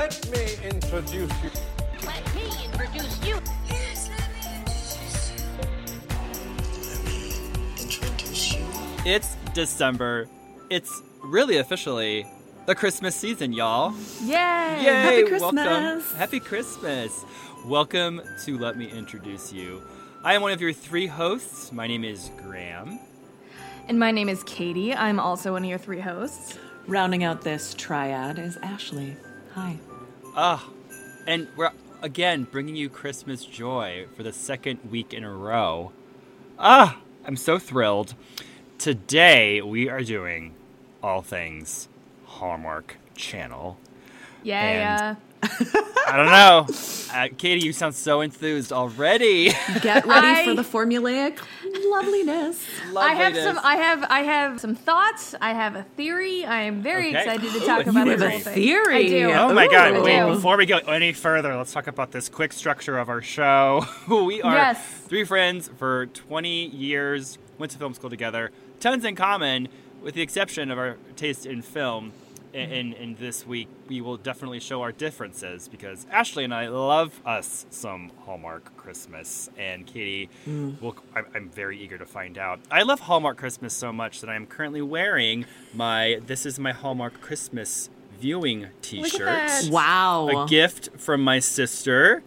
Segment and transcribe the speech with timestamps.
[0.00, 1.50] Let me introduce you.
[2.06, 3.36] Let me introduce you.
[7.78, 8.64] introduce you.
[9.04, 10.26] It's December.
[10.70, 12.26] It's really officially
[12.64, 13.92] the Christmas season, y'all.
[14.22, 14.28] Yay!
[14.30, 14.84] Yay!
[14.84, 15.56] Happy Welcome.
[15.58, 16.12] Christmas!
[16.14, 17.24] Happy Christmas.
[17.66, 19.82] Welcome to Let Me Introduce You.
[20.24, 21.72] I am one of your three hosts.
[21.72, 22.98] My name is Graham.
[23.86, 24.94] And my name is Katie.
[24.94, 26.56] I'm also one of your three hosts.
[26.86, 29.14] Rounding out this triad is Ashley.
[29.54, 29.76] Hi.
[30.36, 30.68] Ah,
[31.26, 31.70] and we're
[32.02, 35.92] again bringing you Christmas joy for the second week in a row.
[36.58, 38.14] Ah, I'm so thrilled.
[38.78, 40.54] Today we are doing
[41.02, 41.88] all things
[42.24, 43.78] Hallmark Channel.
[44.42, 45.16] Yeah,
[46.06, 46.66] I don't know.
[47.12, 49.46] Uh, Katie, you sound so enthused already.
[49.82, 51.38] Get ready I- for the formulaic
[51.90, 52.64] loveliness.
[52.96, 53.58] I have some.
[53.62, 54.04] I have.
[54.08, 55.34] I have some thoughts.
[55.40, 56.44] I have a theory.
[56.44, 57.18] I am very Okay.
[57.18, 58.16] excited to talk a about theory.
[58.16, 58.54] this You whole thing.
[58.54, 58.96] theory.
[58.96, 59.30] I do.
[59.32, 62.98] Oh my god, wait, before we go any further, let's talk about this quick structure
[62.98, 63.84] of our show.
[64.08, 64.84] we are Yes.
[65.08, 69.68] three friends for 20 years, went to film school together, tons in common,
[70.02, 72.12] with the exception of our taste in film.
[72.52, 77.20] In, in this week, we will definitely show our differences because Ashley and I love
[77.24, 80.80] us some Hallmark Christmas, and Katie, Mm.
[80.80, 82.58] will, I'm, I'm very eager to find out.
[82.70, 86.72] I love Hallmark Christmas so much that I am currently wearing my "This Is My
[86.72, 89.70] Hallmark Christmas" viewing T-shirt.
[89.70, 90.28] Wow.
[90.44, 92.22] a gift from my sister.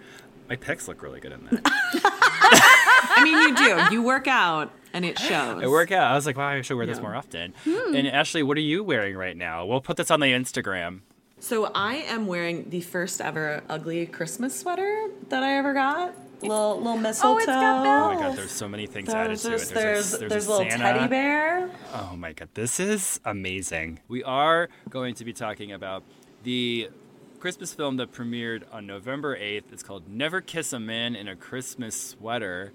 [0.50, 1.62] My pecs look really good in that.
[3.16, 3.56] I mean, you
[3.90, 3.94] do.
[3.96, 5.62] You work out, and it shows.
[5.62, 6.12] It worked out.
[6.12, 7.54] I was like, wow, I should wear this more often.
[7.66, 7.96] Hmm.
[7.96, 9.66] And Ashley, what are you wearing right now?
[9.66, 11.02] We'll put this on the Instagram.
[11.40, 16.14] So I am wearing the first ever ugly Christmas sweater that I ever got.
[16.42, 17.34] Little little mistletoe.
[17.36, 18.12] Oh, it's got bells.
[18.12, 19.74] Oh my god, there's so many things added There's to it.
[19.74, 20.84] there's There's, there's, a, there's a a little Santa.
[20.84, 21.70] teddy bear.
[21.94, 24.00] Oh my god, this is amazing.
[24.10, 26.04] We are going to be talking about
[26.44, 26.90] the
[27.40, 29.72] Christmas film that premiered on November 8th.
[29.72, 32.74] It's called Never Kiss a Man in a Christmas Sweater.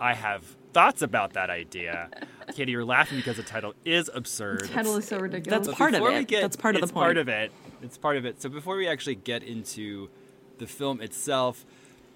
[0.00, 2.10] I have thoughts about that idea.
[2.54, 4.60] Katie, you're laughing because the title is absurd.
[4.62, 5.66] The title is so ridiculous.
[5.66, 6.28] That's part of it.
[6.28, 7.52] get- That's part of the it's part of it.
[7.82, 8.40] It's part of it.
[8.42, 10.08] So before we actually get into
[10.58, 11.64] the film itself,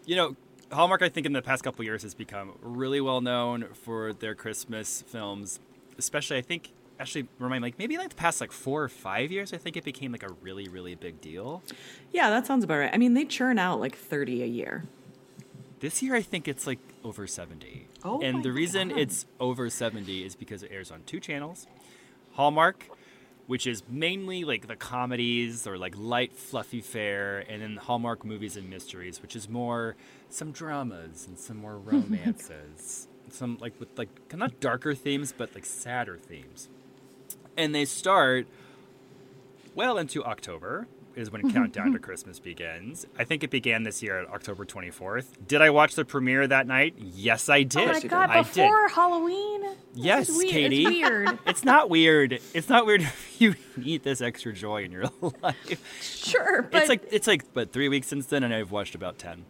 [0.06, 0.36] you know,
[0.72, 4.34] Hallmark, I think, in the past couple years has become really well known for their
[4.34, 5.60] Christmas films.
[5.98, 9.52] Especially, I think, actually, remind like maybe like the past like four or five years,
[9.52, 11.62] I think it became like a really, really big deal.
[12.10, 12.90] Yeah, that sounds about right.
[12.92, 14.84] I mean, they churn out like 30 a year.
[15.82, 17.88] This year, I think it's like over 70.
[18.04, 18.98] Oh and the reason God.
[18.98, 21.66] it's over 70 is because it airs on two channels
[22.34, 22.86] Hallmark,
[23.48, 28.56] which is mainly like the comedies or like light, fluffy fare, and then Hallmark movies
[28.56, 29.96] and mysteries, which is more
[30.28, 33.08] some dramas and some more romances.
[33.28, 36.68] some like with like not darker themes, but like sadder themes.
[37.56, 38.46] And they start
[39.74, 40.86] well into October
[41.16, 43.06] is when countdown to Christmas begins.
[43.18, 45.46] I think it began this year at October 24th.
[45.46, 46.94] Did I watch the premiere that night?
[46.98, 47.88] Yes, I did.
[47.88, 48.30] Oh my god!
[48.30, 49.64] I Before Halloween.
[49.94, 50.30] Yes.
[50.42, 50.82] Katie.
[50.84, 51.38] It's weird.
[51.46, 52.40] It's not weird.
[52.54, 55.04] It's not weird if you need this extra joy in your
[55.42, 56.00] life.
[56.00, 59.18] Sure, but it's like it's like but 3 weeks since then and I've watched about
[59.18, 59.44] 10.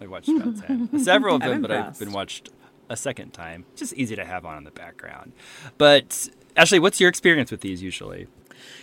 [0.00, 1.00] I've watched about 10.
[1.00, 2.50] Several of them, but I've been watched
[2.88, 3.64] a second time.
[3.76, 5.32] Just easy to have on in the background.
[5.76, 8.28] But Ashley, what's your experience with these usually?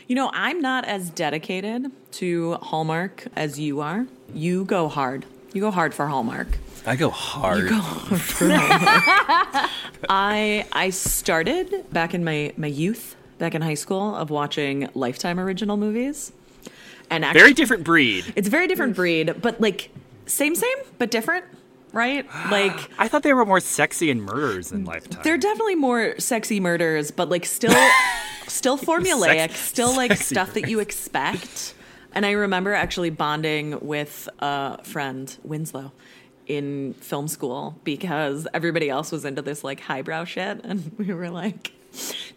[0.08, 4.06] You know, I'm not as dedicated to Hallmark as you are.
[4.34, 5.26] You go hard.
[5.54, 6.48] You go hard for Hallmark.
[6.86, 7.70] I go hard.
[10.10, 15.40] I I started back in my my youth, back in high school, of watching Lifetime
[15.40, 16.32] original movies,
[17.10, 18.26] and actually, Very different breed.
[18.36, 19.90] it's a very different breed, but like
[20.26, 21.46] same same but different,
[21.96, 22.26] right?
[22.52, 25.22] Like I thought they were more sexy and murders in Lifetime.
[25.24, 27.72] they're definitely more sexy murders, but like still
[28.48, 31.74] still formulaic, Sex- still like stuff that you expect.
[32.14, 35.92] And I remember actually bonding with a friend, Winslow,
[36.48, 40.62] in film school because everybody else was into this like highbrow shit.
[40.64, 41.72] And we were like,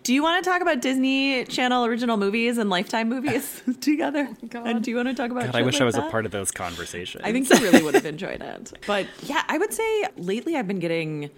[0.02, 4.28] do you want to talk about Disney Channel original movies and Lifetime movies together?
[4.52, 6.08] And do you want to talk about God, I wish like I was that?
[6.08, 7.22] a part of those conversations.
[7.24, 8.72] I think you really would have enjoyed it.
[8.86, 11.30] But yeah, I would say lately I've been getting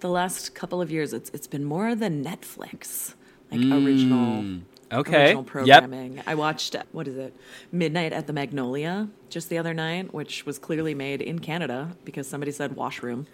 [0.00, 1.12] the last couple of years.
[1.12, 3.14] It's it's been more than Netflix,
[3.50, 4.42] like original.
[4.42, 4.62] Mm,
[4.92, 5.22] okay.
[5.34, 5.46] Original Yep.
[5.46, 6.22] programming.
[6.26, 7.34] I watched what is it,
[7.70, 12.26] Midnight at the Magnolia, just the other night, which was clearly made in Canada because
[12.26, 13.26] somebody said washroom,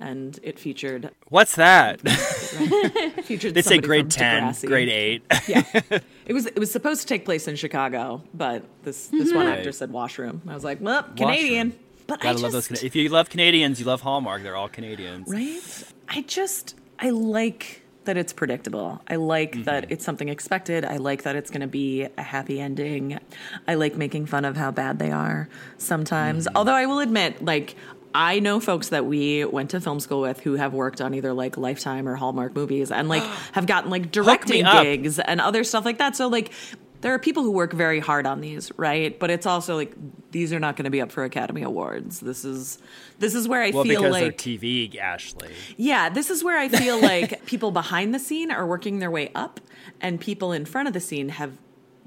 [0.00, 2.00] and it featured What's that?
[3.24, 3.54] featured.
[3.54, 4.66] they say grade 10, Degrassi.
[4.66, 5.22] grade 8.
[5.48, 5.62] Yeah,
[6.26, 9.72] it was it was supposed to take place in Chicago, but this this one actor
[9.72, 10.42] said washroom.
[10.48, 11.68] I was like, well, Canadian.
[11.70, 11.80] Washroom.
[12.06, 12.68] But I Gotta just, love those.
[12.68, 14.42] Cana- If you love Canadians, you love Hallmark.
[14.42, 15.26] They're all Canadians.
[15.26, 15.62] right?
[16.08, 19.00] I just I like that it's predictable.
[19.08, 19.62] I like Mm-hmm.
[19.62, 20.84] that it's something expected.
[20.84, 23.18] I like that it's going to be a happy ending.
[23.66, 25.48] I like making fun of how bad they are
[25.78, 26.44] sometimes.
[26.46, 26.54] Mm-hmm.
[26.58, 27.74] Although I will admit, like,
[28.14, 31.32] I know folks that we went to film school with who have worked on either
[31.32, 33.22] like Lifetime or Hallmark movies and like
[33.52, 36.14] have gotten like directing gigs and other stuff like that.
[36.14, 36.52] So, like,
[37.00, 39.18] there are people who work very hard on these, right?
[39.18, 39.92] But it's also like
[40.30, 42.20] these are not going to be up for Academy Awards.
[42.20, 42.78] This is
[43.18, 45.50] this is where I Well, feel because like they're TV, Ashley.
[45.76, 49.30] yeah, this is where I feel like people behind the scene are working their way
[49.34, 49.60] up,
[50.00, 51.52] and people in front of the scene have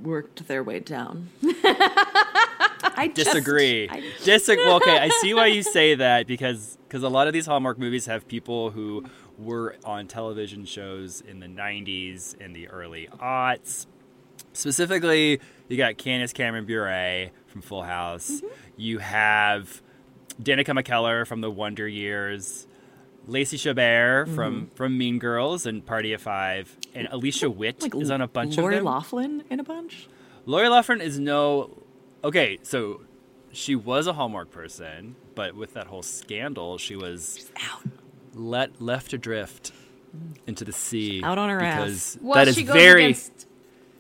[0.02, 1.30] worked their way down.
[2.98, 3.88] I just- Disagree.
[3.92, 4.66] I- Disagree.
[4.66, 7.78] Well, okay, I see why you say that because because a lot of these Hallmark
[7.78, 9.04] movies have people who
[9.38, 13.86] were on television shows in the '90s and the early aughts.
[14.54, 18.30] Specifically, you got Candace Cameron Bure from Full House.
[18.32, 18.48] Mm-hmm.
[18.78, 19.82] You have
[20.42, 22.66] Danica McKellar from The Wonder Years.
[23.28, 27.98] Lacey Chabert from, from Mean Girls and Party of Five, and Alicia Witt Mm-hmm.
[27.98, 28.86] like is on a bunch Lori of them.
[28.86, 30.08] Lori Loughlin in a bunch.
[30.46, 31.78] Lori Loughlin is no.
[32.28, 33.02] Okay, so
[33.52, 37.84] she was a Hallmark person, but with that whole scandal, she was Out.
[38.34, 39.72] let left adrift
[40.46, 41.22] into the sea.
[41.24, 41.78] Out on her ass.
[42.16, 43.04] because Well, that is she goes very.
[43.06, 43.46] against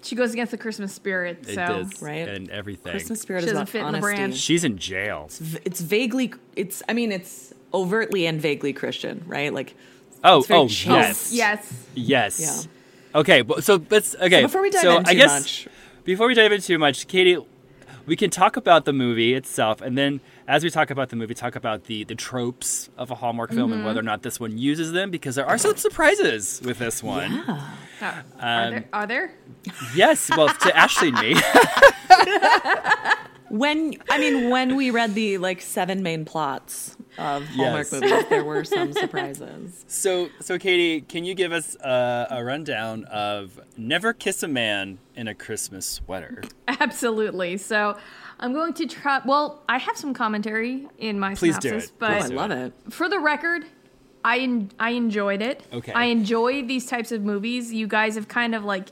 [0.03, 1.39] she goes against the Christmas spirit.
[1.47, 2.27] it So is, Right.
[2.27, 2.91] and everything.
[2.91, 4.35] Christmas spirit She is doesn't about fit in the brand.
[4.37, 5.27] She's in jail.
[5.31, 6.33] V- It's vaguely.
[6.55, 6.83] It's.
[6.89, 9.53] I mean, it's overtly and vaguely Christian, right?
[9.53, 9.73] Like.
[10.23, 10.93] Oh, oh, chill.
[10.95, 12.39] yes, yes, yes.
[13.13, 13.19] Yeah.
[13.21, 14.41] Okay, but so let's okay.
[14.41, 15.67] So before we dive so in I too guess much-
[16.03, 17.37] before we dive in too much, Katie,
[18.07, 21.33] we can talk about the movie itself, and then as we talk about the movie,
[21.33, 24.57] talk about the the tropes of a Hallmark film and whether or not this one
[24.57, 27.43] uses them, because there are some surprises with this one.
[27.99, 28.21] Yeah.
[28.39, 28.89] Um, are there?
[28.93, 29.33] Are there?
[29.95, 31.35] Yes, well, to Ashley and me.
[33.49, 37.91] When I mean, when we read the like seven main plots of Hallmark Yes.
[37.93, 39.83] movies, there were some surprises.
[39.87, 44.99] So, so Katie, can you give us a, a rundown of "Never Kiss a Man
[45.15, 46.43] in a Christmas Sweater"?
[46.67, 47.57] Absolutely.
[47.57, 47.97] So
[48.39, 49.21] I'm going to try.
[49.25, 51.99] Well, I have some commentary in my Please do synopsis, it.
[51.99, 52.73] but Oh, Please I love it.
[52.87, 52.93] it.
[52.93, 53.65] for the record,
[54.23, 55.65] I en- I enjoyed it.
[55.73, 55.91] Okay.
[55.93, 57.73] I enjoy these types of movies.
[57.73, 58.89] You guys have kind of like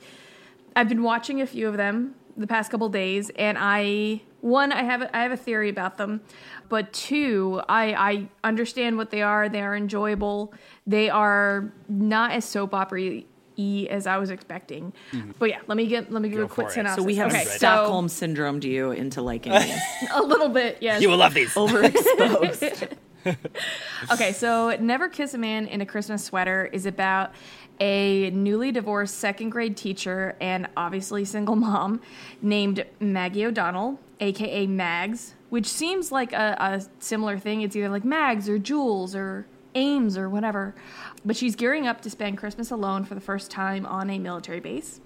[0.76, 4.84] I've been watching a few of them the past couple days, and I one I
[4.84, 6.22] have a, I have a theory about them,
[6.70, 9.50] but two I I understand what they are.
[9.50, 10.54] They are enjoyable.
[10.86, 13.24] They are not as soap opera
[13.58, 14.94] y as I was expecting.
[15.12, 15.32] Mm-hmm.
[15.40, 17.02] But yeah, let me get let me give Go a quick synopsis.
[17.02, 19.82] So we have okay, Stockholm syndrome Do you into liking these.
[20.14, 21.02] a little bit yes.
[21.02, 21.54] You will love these.
[21.56, 22.92] overexposed.
[24.12, 27.32] Okay, so Never Kiss a Man in a Christmas Sweater is about
[27.80, 32.02] a newly divorced second grade teacher and obviously single mom
[32.42, 37.62] named Maggie O'Donnell, aka Mags, which seems like a, a similar thing.
[37.62, 40.76] It's either like Mags or Jules or Ames or whatever.
[41.24, 44.60] But she's gearing up to spend Christmas alone for the first time on a military
[44.60, 45.02] base.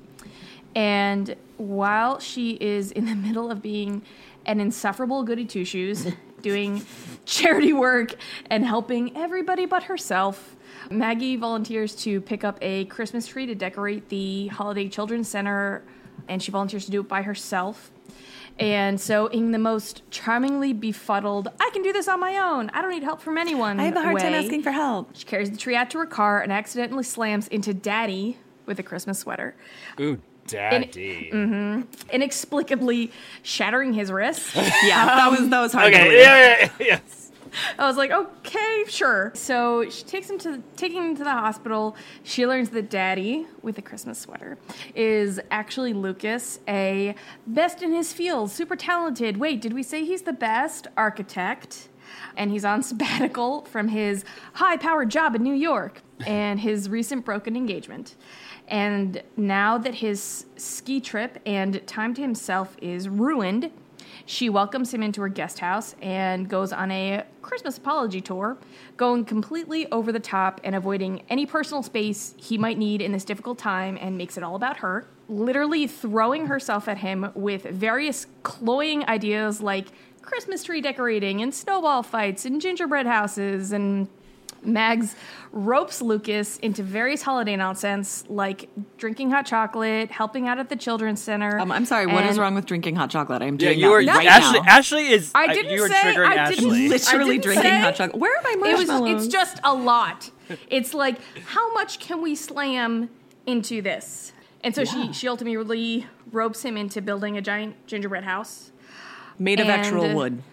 [0.76, 4.02] And while she is in the middle of being
[4.46, 6.08] an insufferable goody two shoes,
[6.42, 6.86] doing
[7.26, 8.16] charity work
[8.50, 10.56] and helping everybody but herself,
[10.90, 15.84] Maggie volunteers to pick up a Christmas tree to decorate the Holiday Children's Center,
[16.28, 17.92] and she volunteers to do it by herself.
[18.58, 22.70] And so, in the most charmingly befuddled, I can do this on my own.
[22.72, 23.80] I don't need help from anyone.
[23.80, 25.16] I have a hard time asking for help.
[25.16, 28.84] She carries the tree out to her car and accidentally slams into Daddy with a
[28.84, 29.56] Christmas sweater
[30.00, 31.30] Ooh, daddy.
[31.34, 31.82] Mm-hmm.
[32.12, 33.12] inexplicably
[33.44, 34.56] shattering his wrist.
[34.56, 35.94] Yeah, that was um, that was hard.
[35.94, 37.32] Okay, yeah, yeah, yeah, yes.
[37.78, 39.32] I was like, okay, sure.
[39.36, 41.96] So she takes him to taking him to the hospital.
[42.24, 44.58] She learns that Daddy, with a Christmas sweater,
[44.96, 47.16] is actually Lucas, a
[47.48, 49.38] best in his field, super talented.
[49.38, 51.90] Wait, did we say he's the best architect?
[52.38, 57.56] And he's on sabbatical from his high-powered job in New York and his recent broken
[57.56, 58.16] engagement.
[58.70, 63.72] And now that his ski trip and time to himself is ruined,
[64.26, 68.58] she welcomes him into her guest house and goes on a Christmas apology tour,
[68.96, 73.26] going completely over the top and avoiding any personal space he might need in this
[73.26, 75.08] difficult time and makes it all about her.
[75.28, 79.88] Literally throwing herself at him with various cloying ideas like
[80.22, 84.08] Christmas tree decorating and snowball fights and gingerbread houses and
[84.62, 85.16] Mags
[85.52, 91.22] ropes Lucas into various holiday nonsense like drinking hot chocolate, helping out at the children's
[91.22, 91.60] center.
[91.60, 92.06] Um, I'm sorry.
[92.06, 93.42] What is wrong with drinking hot chocolate?
[93.42, 94.60] I'm Yeah, doing you that were right Ashley.
[94.60, 94.66] now.
[94.68, 95.32] Ashley is.
[95.34, 96.88] I didn't You were say- triggering I didn't Ashley.
[96.90, 98.20] Literally didn't drinking say- hot chocolate.
[98.22, 99.26] Where are my It was, marshmallows?
[99.26, 100.30] it's just a lot.
[100.70, 103.10] It's like, how much can we slam
[103.46, 104.34] into this?
[104.64, 108.72] And so she, she ultimately ropes him into building a giant gingerbread house.
[109.40, 110.44] made of and- actual wood.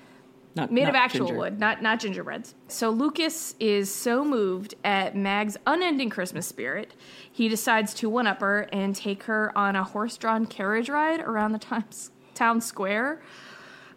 [0.56, 1.38] Not- made not of actual ginger.
[1.38, 2.54] wood, not not gingerbreads.
[2.68, 6.94] So Lucas is so moved at Mag's unending Christmas spirit,
[7.30, 11.52] he decides to one up her and take her on a horse-drawn carriage ride around
[11.52, 13.20] the times, town square,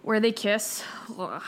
[0.02, 0.84] where they kiss.
[1.18, 1.42] Ugh.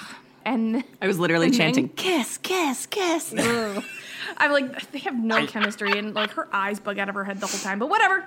[0.43, 3.33] And I was literally and then- chanting, kiss, kiss, kiss.
[4.37, 7.39] I'm like, they have no chemistry, and like her eyes bug out of her head
[7.39, 7.77] the whole time.
[7.79, 8.25] But whatever,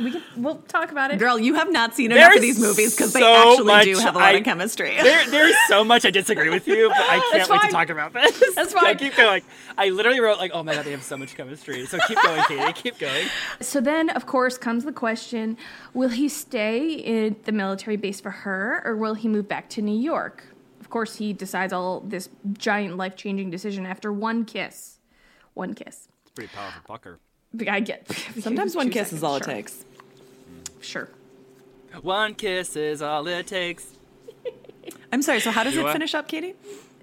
[0.00, 1.18] we can we'll talk about it.
[1.18, 3.98] Girl, you have not seen enough There's of these movies because they so actually do
[4.00, 4.96] have a lot I- of chemistry.
[5.06, 8.12] There, there's so much I disagree with you, but I can't wait to talk about
[8.12, 8.54] this.
[8.54, 9.42] That's why I keep going.
[9.78, 12.42] I literally wrote like, "Oh my god, they have so much chemistry." So keep going,
[12.44, 12.72] Katie.
[12.72, 13.28] Keep going.
[13.60, 15.56] So then, of course, comes the question:
[15.94, 19.82] Will he stay in the military base for her, or will he move back to
[19.82, 20.44] New York?
[20.80, 24.98] Of course, he decides all this giant life-changing decision after one kiss.
[25.54, 26.08] One kiss.
[26.22, 27.18] It's pretty powerful pucker.
[27.68, 28.10] I get.
[28.40, 29.84] Sometimes one two kiss is seconds, all it takes.
[30.80, 31.08] Sure.
[32.02, 33.92] One kiss is all it takes.
[35.12, 35.92] I'm sorry, so how does You it what?
[35.92, 36.54] finish up, Katie?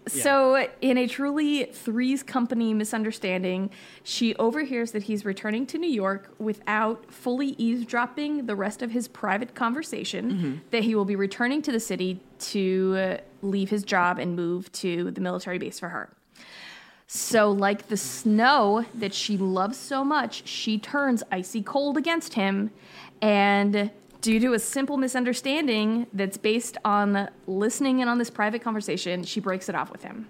[0.05, 3.69] So, in a truly Three's Company misunderstanding,
[4.03, 9.07] she overhears that he's returning to New York without fully eavesdropping the rest of his
[9.07, 14.19] private conversation, that he will be returning to the city to uh, leave his job
[14.19, 16.09] and move to the military base for her.
[17.15, 22.71] So, like the snow that she loves so much, she turns icy cold against him.
[23.21, 23.91] And
[24.21, 29.39] due to a simple misunderstanding that's based on listening in on this private conversation, she
[29.39, 30.27] breaks it off with him.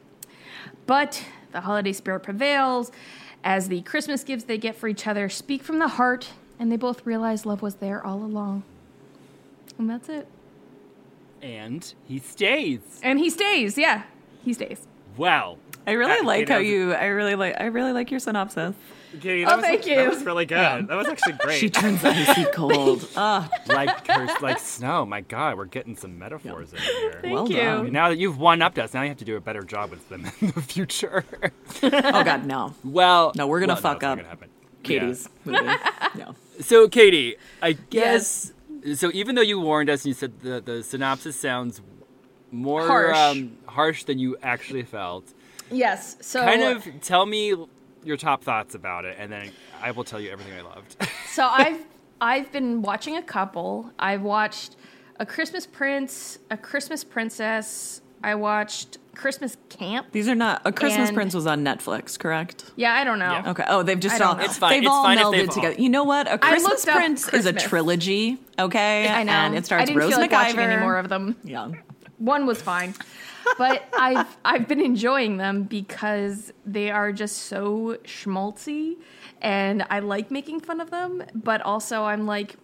[0.85, 1.23] But
[1.53, 2.91] the holiday spirit prevails
[3.45, 6.75] as the Christmas gifts they get for each other speak from the heart, and they
[6.75, 8.63] both realize love was there all along.
[9.77, 10.27] And that's it.
[11.41, 12.81] And he stays.
[13.01, 14.03] And he stays, yeah.
[14.43, 14.85] He stays.
[15.15, 15.59] Wow.
[15.85, 16.93] I really Uh, like you how you.
[16.93, 17.55] I really like.
[17.59, 18.75] I really like your synopsis.
[19.21, 19.95] Katie, Oh, was, thank you.
[19.95, 20.87] That was really good.
[20.87, 21.59] That was actually great.
[21.59, 23.07] She turns icy cold.
[23.15, 25.05] Ah, like her, like snow.
[25.05, 27.19] My God, we're getting some metaphors in here.
[27.21, 27.57] Thank Well you.
[27.57, 27.91] done.
[27.91, 30.09] Now that you've one upped us, now you have to do a better job with
[30.09, 31.23] them in the future.
[31.83, 32.73] oh God, no.
[32.83, 34.49] well, No, we're gonna well, fuck it's not up gonna happen.
[34.81, 35.63] Katie's movie.
[36.15, 36.35] No.
[36.61, 38.51] So, Katie, I guess.
[38.95, 41.81] So, even though you warned us and you said the, the synopsis sounds
[42.51, 43.15] more Harsh.
[43.17, 45.31] Um, harsh than you actually felt,
[45.71, 46.17] Yes.
[46.21, 47.55] So kind of tell me
[48.03, 49.51] your top thoughts about it, and then
[49.81, 50.95] I will tell you everything I loved.
[51.31, 51.83] So I've
[52.21, 53.91] I've been watching a couple.
[53.99, 54.75] I've watched
[55.19, 58.01] a Christmas Prince, a Christmas Princess.
[58.25, 60.07] I watched Christmas Camp.
[60.13, 60.61] These are not.
[60.63, 62.71] A Christmas And- Prince was on Netflix, correct?
[62.77, 63.31] Yeah, I don't know.
[63.31, 63.49] Yeah.
[63.51, 63.63] Okay.
[63.67, 64.37] Oh, they've just all.
[64.37, 64.43] know.
[64.43, 64.71] It's fine.
[64.71, 65.75] They've It's all fine melded they've all- together.
[65.81, 66.31] You know what?
[66.31, 68.37] A Christmas looked up Prince is a trilogy.
[68.57, 69.09] Okay.
[69.09, 69.33] I know.
[69.33, 70.33] And it starts I didn't Rose feel like McIver.
[70.45, 71.35] watching any more of them.
[71.43, 71.71] Yeah.
[72.23, 72.93] One was fine,
[73.57, 78.95] but I've I've been enjoying them because they are just so schmaltzy,
[79.41, 81.23] and I like making fun of them.
[81.35, 82.55] But also, I'm like,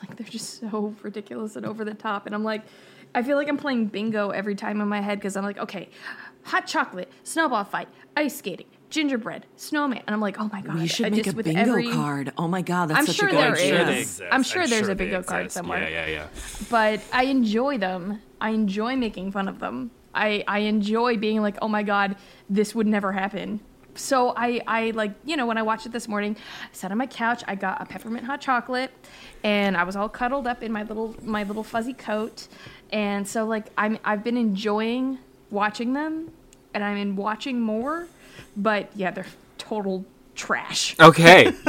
[0.00, 2.62] like they're just so ridiculous and over the top, and I'm like,
[3.14, 5.88] I feel like I'm playing bingo every time in my head because I'm like, okay,
[6.42, 10.88] hot chocolate, snowball fight, ice skating, gingerbread, snowman, and I'm like, oh my god, We
[10.88, 12.32] should I make just a with bingo every- card.
[12.36, 13.86] Oh my God, that's I'm such sure a good there I'm sure is.
[13.86, 14.22] they exist.
[14.32, 15.88] I'm sure there's a they bingo card somewhere.
[15.88, 16.26] Yeah, yeah, yeah.
[16.68, 18.20] but I enjoy them.
[18.42, 19.90] I enjoy making fun of them.
[20.14, 22.16] I, I enjoy being like, oh my god,
[22.50, 23.60] this would never happen.
[23.94, 26.98] So I, I like, you know, when I watched it this morning, I sat on
[26.98, 28.90] my couch, I got a peppermint hot chocolate,
[29.44, 32.48] and I was all cuddled up in my little my little fuzzy coat.
[32.90, 35.18] And so like I'm I've been enjoying
[35.50, 36.30] watching them
[36.74, 38.06] and I'm in watching more,
[38.56, 39.26] but yeah, they're
[39.58, 40.96] total trash.
[40.98, 41.52] Okay.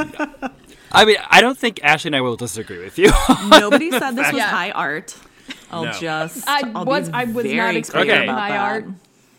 [0.92, 3.10] I mean, I don't think Ashley and I will disagree with you.
[3.48, 4.48] Nobody said this was Yeah.
[4.48, 5.14] high art.
[5.70, 5.92] I'll No.
[5.92, 6.48] just.
[6.48, 8.24] I I'll was- be I was not very expecting clear Okay.
[8.24, 8.60] about high that.
[8.60, 8.86] art.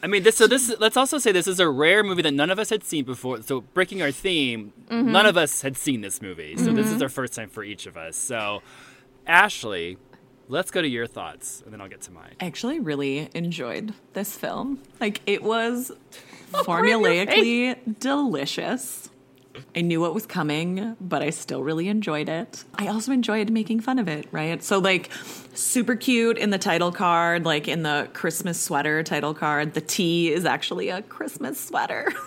[0.04, 0.36] I mean, this.
[0.38, 0.72] So this.
[0.80, 3.42] Let's also say this is a rare movie that none of us had seen before.
[3.42, 5.12] So breaking our theme, Mm-hmm.
[5.12, 6.56] none of us had seen this movie.
[6.58, 8.16] So this is our first time for each of us.
[8.16, 8.62] So,
[9.26, 9.98] Ashley,
[10.48, 12.36] let's go to your thoughts, and then I'll get to mine.
[12.40, 14.80] I actually really enjoyed this film.
[15.02, 15.92] Like it was
[16.54, 19.10] formulaically delicious.
[19.76, 22.64] I knew what was coming, but I still really enjoyed it.
[22.76, 24.64] I also enjoyed making fun of it, right?
[24.64, 25.10] So like
[25.54, 30.32] super cute in the title card, like in the Christmas sweater title card, the T
[30.32, 32.12] is actually a Christmas sweater.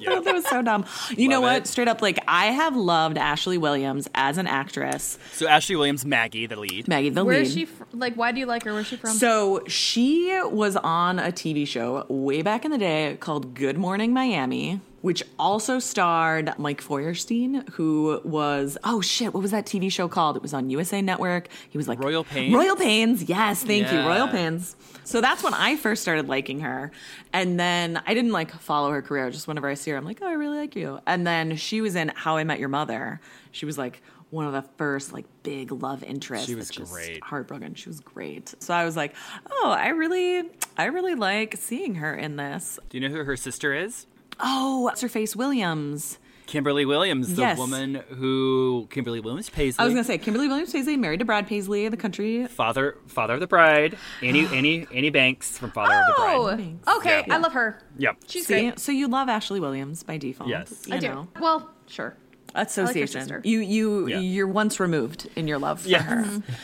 [0.00, 0.20] Yeah.
[0.24, 0.86] that was so dumb.
[1.10, 1.56] You know what?
[1.56, 1.66] it.
[1.66, 5.18] Straight up, like I have loved Ashley Williams as an actress.
[5.32, 6.88] So Ashley Williams, Maggie, the lead.
[6.88, 7.46] Maggie, the Where lead.
[7.46, 7.64] is she?
[7.66, 8.72] Fr- like, why do you like her?
[8.72, 9.10] Where's she from?
[9.10, 14.14] So she was on a TV show way back in the day called Good Morning
[14.14, 20.08] Miami, which also starred Mike Feuerstein, who was oh shit, what was that TV show
[20.08, 20.36] called?
[20.36, 21.48] It was on USA Network.
[21.68, 22.54] He was like Royal Pains?
[22.54, 24.74] Royal Pains, yes, thank you, Royal Pains.
[25.04, 26.90] So that's when I first started liking her,
[27.32, 29.30] and then I didn't like follow her career.
[29.30, 31.00] Just whenever I see her, I'm like, oh, I really like you.
[31.06, 33.20] And then she was in How I Met Your Mother.
[33.50, 36.46] She was like one of the first like big love interests.
[36.46, 37.22] She was great.
[37.22, 37.74] Heartbroken.
[37.74, 38.54] She was great.
[38.60, 39.14] So I was like,
[39.50, 42.78] oh, I really, I really like seeing her in this.
[42.88, 44.06] Do you know who her sister is?
[44.42, 45.34] Oh, what's her face?
[45.36, 46.18] Williams.
[46.46, 47.56] Kimberly Williams, the Yes.
[47.56, 49.80] woman who Kimberly Williams Paisley.
[49.80, 52.46] I was gonna say Kimberly Williams Paisley married to Brad Paisley, in the country.
[52.46, 53.96] father father of the bride.
[54.22, 56.78] Annie Annie Annie Banks from Father of the oh, Bride.
[56.86, 57.24] Oh, okay.
[57.26, 57.34] Yeah.
[57.34, 57.80] I love her.
[57.96, 58.16] Yep.
[58.26, 58.78] She's See, great.
[58.80, 60.50] so you love Ashley Williams by default.
[60.50, 60.82] Yes.
[60.86, 61.08] you I do.
[61.08, 61.28] know.
[61.40, 62.16] Well, sure.
[62.54, 63.20] association.
[63.22, 63.40] sister.
[63.44, 64.18] you you Yeah.
[64.18, 66.04] you're once removed in your love for Yes.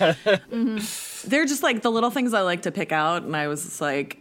[0.01, 0.17] her.
[0.53, 1.29] Mm-hmm.
[1.31, 4.19] They're just like the little things I like to pick out, and I was like,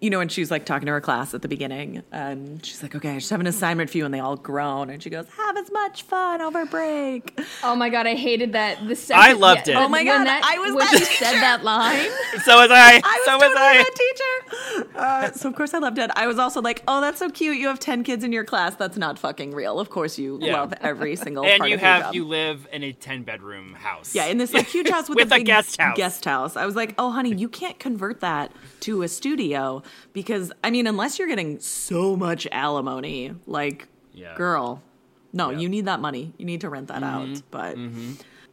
[0.00, 2.82] you know, when she was like talking to her class at the beginning, and she's
[2.82, 5.10] like, "Okay, I just have an assignment for you," and they all groan, and she
[5.10, 8.86] goes, "Have as much fun over break." Oh my god, I hated that.
[8.88, 9.76] The second, I loved it.
[9.76, 12.08] Oh my God, that, I was when that she said that line.
[12.44, 12.94] So was I.
[12.94, 13.76] I was so totally was I.
[13.76, 13.94] that
[14.84, 14.96] teacher.
[14.98, 16.10] Uh, so of course I loved it.
[16.16, 17.58] I was also like, "Oh, that's so cute.
[17.58, 18.76] You have ten kids in your class.
[18.76, 19.78] That's not fucking real.
[19.80, 20.54] Of course you Yeah.
[20.60, 22.14] love every single And part you of your have job.
[22.14, 24.14] you live in a ten bedroom house.
[24.14, 25.96] Yeah, in this like huge house with, With a, a big guest house.
[25.96, 26.56] Guest house.
[26.56, 30.86] I was like, oh, honey, you can't convert that to a studio because I mean,
[30.86, 34.34] unless you're getting so much alimony, like, Yeah.
[34.36, 34.82] girl,
[35.32, 35.52] no, Yeah.
[35.52, 35.60] Mm-hmm.
[35.62, 36.32] you need that money.
[36.38, 37.42] You need to rent that out.
[37.50, 37.76] But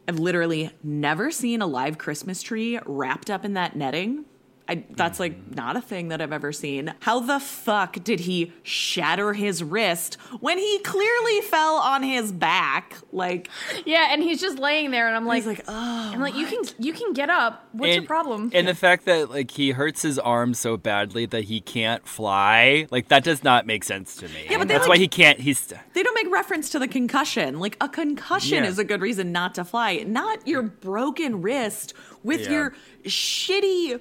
[0.06, 4.24] I've literally never seen a live Christmas tree wrapped up in that netting.
[4.68, 6.92] I, that's like not a thing that I've ever seen.
[7.00, 12.94] How the fuck did he shatter his wrist when he clearly fell on his back?
[13.12, 13.48] Like,
[13.86, 16.46] Yeah, and he's just laying there, and I'm like, he's like, oh, I'm like, you
[16.46, 17.66] can you can get up.
[17.72, 18.50] What's your problem?
[18.52, 22.86] And the fact that like he hurts his arm so badly that he can't fly,
[22.90, 24.46] like that does not make sense to me.
[24.50, 25.40] Yeah, but that's like- why he can't.
[25.40, 27.58] He's They don't make reference to the concussion.
[27.58, 28.68] Like a concussion Yeah.
[28.70, 32.50] is a good reason not to fly, not your broken wrist with Yeah.
[32.50, 34.00] your shitty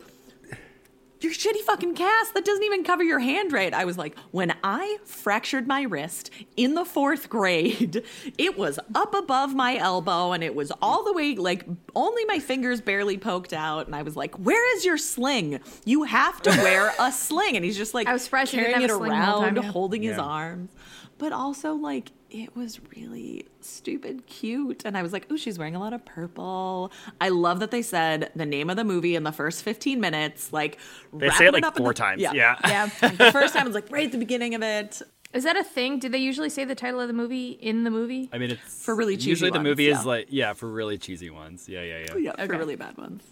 [1.23, 3.73] your shitty fucking cast that doesn't even cover your hand right.
[3.73, 8.03] I was like, when I fractured my wrist in the fourth grade,
[8.37, 12.39] it was up above my elbow and it was all the way, like, only my
[12.39, 13.87] fingers barely poked out.
[13.87, 15.59] And I was like, where is your sling?
[15.85, 17.55] You have to wear a sling.
[17.55, 19.43] And he's just like, I was surprised he carrying it have a sling the whole
[19.43, 19.71] around, time, yeah.
[19.71, 20.71] holding his arms.
[21.17, 24.83] But also, like, it was really stupid cute.
[24.85, 26.91] And I was like, oh, she's wearing a lot of purple.
[27.21, 30.51] I love that they said the name of the movie in the first 15 minutes.
[30.51, 30.77] Like,
[31.13, 32.21] They say it, like, up four the- times.
[32.21, 32.33] Yeah.
[32.33, 32.55] Yeah.
[32.65, 35.01] yeah, the first time was like right at the beginning of it.
[35.33, 35.99] is that a thing?
[35.99, 38.29] Do they usually say the title of the movie in the movie?
[38.33, 39.99] I mean, it's For really cheesy Usually the movie yeah.
[39.99, 41.67] is like yeah for really cheesy ones.
[41.69, 42.17] Yeah, yeah, yeah.
[42.37, 43.23] Yeah, for really bad ones.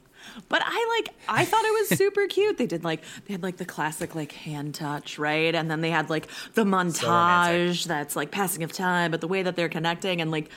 [0.50, 2.58] But I like I thought it was super cute.
[2.58, 5.54] They did like they had like the classic like hand touch, right?
[5.54, 7.84] And then they had like the montage romantic.
[7.84, 10.50] that's like passing of time, but the way that they're connecting and like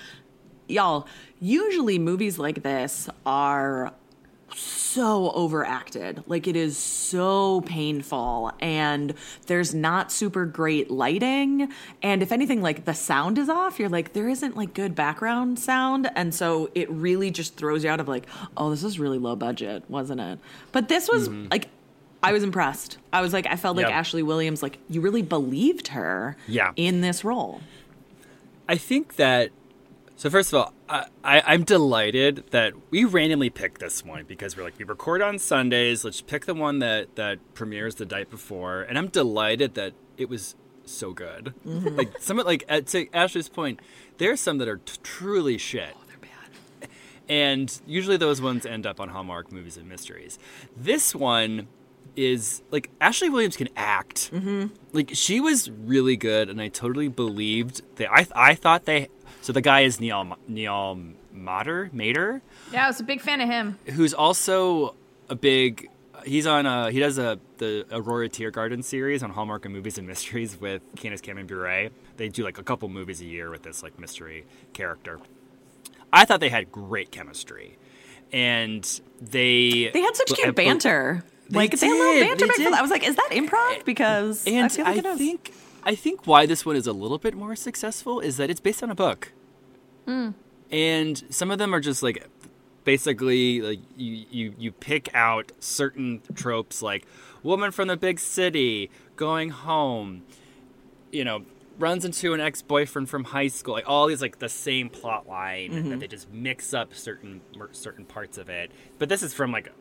[0.68, 1.06] y'all,
[1.40, 3.92] usually movies like this are
[4.54, 6.22] so overacted.
[6.26, 9.14] Like it is so painful and
[9.46, 11.70] there's not super great lighting
[12.02, 15.58] and if anything like the sound is off, you're like there isn't like good background
[15.58, 19.18] sound and so it really just throws you out of like, oh, this is really
[19.18, 20.38] low budget, wasn't it?
[20.72, 21.48] But this was mm-hmm.
[21.50, 21.68] like
[22.22, 22.98] I was impressed.
[23.12, 23.98] I was like I felt like Yeah.
[23.98, 26.72] Ashley Williams like you really believed her Yeah.
[26.76, 27.60] in this role.
[28.68, 29.50] I think that.
[30.18, 34.56] So first of all, I, I, I'm delighted that we randomly picked this one because
[34.56, 36.04] we're like we record on Sundays.
[36.04, 40.28] Let's pick the one that that premieres the night before, and I'm delighted that it
[40.28, 41.54] was so good.
[41.64, 43.78] Like some like at, to Ashley's point,
[44.16, 45.94] there's some that are t- truly shit.
[46.08, 46.30] They're
[46.80, 46.90] bad.
[47.28, 50.36] and usually those ones end up on Hallmark movies and mysteries.
[50.76, 51.68] This one
[52.16, 54.32] is like Ashley Williams can act.
[54.32, 54.74] Mm-hmm.
[54.92, 58.10] Like she was really good, and I totally believed that.
[58.10, 59.10] I I thought they.
[59.40, 60.98] So the guy is Neil Niall
[61.32, 63.78] Matter Matter, Yeah, I was a big fan of him.
[63.86, 64.94] who's also
[65.28, 65.88] a big.
[66.24, 70.06] He's on a he does a the Aurora Teagarden series on Hallmark and Movies and
[70.06, 71.88] Mysteries with Candace Cameron Bure.
[72.16, 75.20] They do like a couple movies a year with this like mystery character.
[76.12, 77.76] I thought they had great chemistry,
[78.32, 78.82] and
[79.20, 81.22] they They had such but- cute banter.
[81.50, 82.66] They like they had a little banter they back did.
[82.66, 82.74] then.
[82.74, 83.84] I was like, is that improv?
[83.86, 85.18] Because I And feel I, like it is.
[85.18, 88.60] think I think why this one is a little bit more successful is that it's
[88.60, 89.32] based on a book,
[90.06, 90.30] hmm.
[90.70, 92.26] and some of them are just like
[92.84, 97.06] basically like you, you you pick out certain tropes like
[97.42, 100.22] woman from the big city going home,
[101.12, 101.44] you know.
[101.80, 105.70] Runs into an ex-boyfriend from high school, like all these, like the same plot line
[105.70, 105.98] that mm-hmm.
[106.00, 108.72] they just mix up certain certain parts of it.
[108.98, 109.72] But this is from like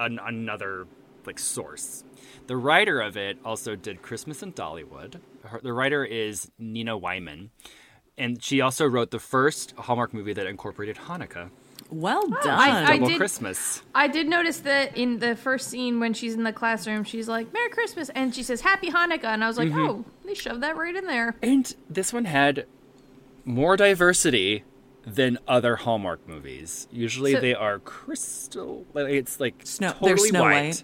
[0.00, 0.88] an, another
[1.24, 2.02] like source.
[2.46, 5.20] The writer of it also did Christmas in Dollywood.
[5.44, 7.48] Her, the writer is Nina Weinman,
[8.18, 11.50] and she also wrote the first Hallmark movie that incorporated Hanukkah,
[11.90, 12.48] well done.
[12.48, 13.82] I- I Double did- Christmas.
[13.94, 17.52] I did notice that in the first scene when she's in the classroom, she's like,
[17.52, 19.24] Merry Christmas, and she says, Happy Hanukkah.
[19.24, 19.78] And I was like, mm-hmm.
[19.80, 21.34] oh, they shoved that right in there.
[21.42, 22.66] And this one had
[23.44, 24.64] more diversity
[25.04, 26.86] than other Hallmark movies.
[26.92, 28.86] Usually So- they are crystal.
[28.94, 30.52] It's like Snow- totally Snow white.
[30.64, 30.82] White.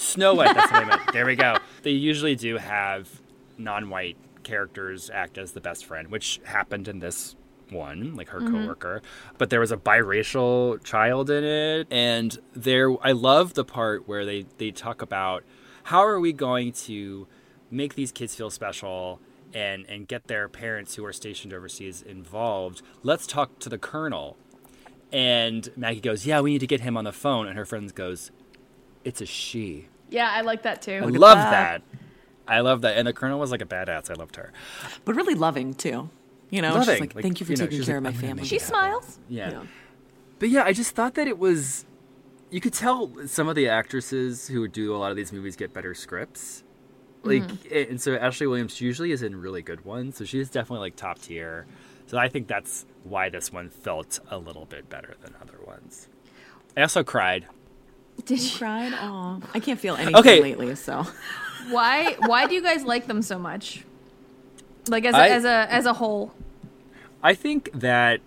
[0.00, 0.54] Snow White.
[0.54, 1.12] That's what I meant.
[1.12, 1.56] There we go.
[1.82, 3.20] They usually do have
[3.58, 7.36] non-white characters act as the best friend, which happened in this
[7.70, 8.62] one, like her mm-hmm.
[8.62, 9.02] coworker.
[9.38, 14.24] But there was a biracial child in it, and there I love the part where
[14.24, 15.44] they they talk about
[15.84, 17.28] how are we going to
[17.70, 19.20] make these kids feel special
[19.52, 22.82] and and get their parents who are stationed overseas involved.
[23.02, 24.36] Let's talk to the colonel.
[25.12, 27.92] And Maggie goes, "Yeah, we need to get him on the phone." And her friend
[27.94, 28.30] goes,
[29.04, 31.00] "It's a she." Yeah, I like that too.
[31.02, 31.82] I love that.
[31.90, 31.98] that.
[32.48, 32.96] I love that.
[32.96, 34.10] And the colonel was like a badass.
[34.10, 34.52] I loved her.
[35.04, 36.10] but really loving too.
[36.50, 37.98] You know, she's Loving, like, like, thank you for you know, taking she's care like,
[37.98, 38.42] of my "I'm gonna family.
[38.42, 39.18] make She it happen." smiles.
[39.28, 39.50] Yeah.
[39.52, 39.62] Yeah.
[40.40, 41.84] But yeah, I just thought that it was.
[42.50, 45.72] You could tell some of the actresses who do a lot of these movies get
[45.72, 46.64] better scripts.
[47.22, 47.90] Like, Mm-hmm.
[47.92, 50.16] and so Ashley Williams usually is in really good ones.
[50.16, 51.66] So she's definitely like top tier.
[52.06, 56.08] So I think that's why this one felt a little bit better than other ones.
[56.76, 57.46] I also cried.
[58.24, 58.58] Did you?
[58.58, 58.92] cried.
[59.00, 60.40] Oh, I can't feel anything Okay.
[60.42, 60.74] lately.
[60.74, 61.06] So
[61.70, 62.16] Why?
[62.20, 63.84] Why do you guys like them so much?
[64.88, 66.32] Like as a, I- as a as a whole.
[67.22, 68.20] I think that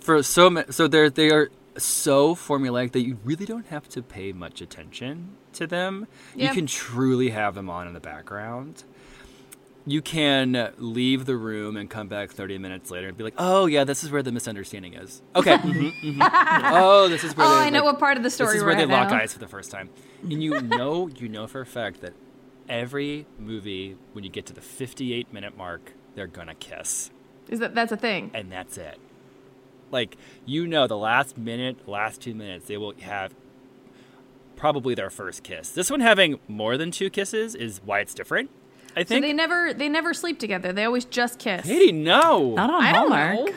[0.00, 4.02] for so ma- so they're they are so formulaic that you really don't have to
[4.02, 6.06] pay much attention to them.
[6.34, 6.48] Yeah.
[6.48, 8.84] You can truly have them on in the background.
[9.90, 13.66] You can leave the room and come back 30 minutes later and be like, "Oh
[13.66, 15.56] yeah, this is where the misunderstanding is." Okay.
[15.56, 16.18] mhm, mhm.
[16.72, 18.62] Oh, this is where Oh, they, I know what part of the story This is
[18.62, 19.16] we're where they at lock now.
[19.18, 19.90] eyes for the first time.
[20.22, 22.12] And you know, you know for a fact that
[22.68, 27.10] every movie when you get to the 58 minute mark, they're going to kiss
[27.48, 28.30] Is that that's a thing?
[28.32, 28.98] and that's it.
[29.90, 33.34] Like you know, the last minute, last two minutes, they will have
[34.56, 35.70] probably their first kiss.
[35.70, 38.50] This one having more than two kisses is why it's different.
[38.96, 39.22] I So think.
[39.24, 40.72] they never they never sleep together.
[40.72, 41.64] They always just kiss.
[41.66, 43.54] Katie, no, not on I Hallmark.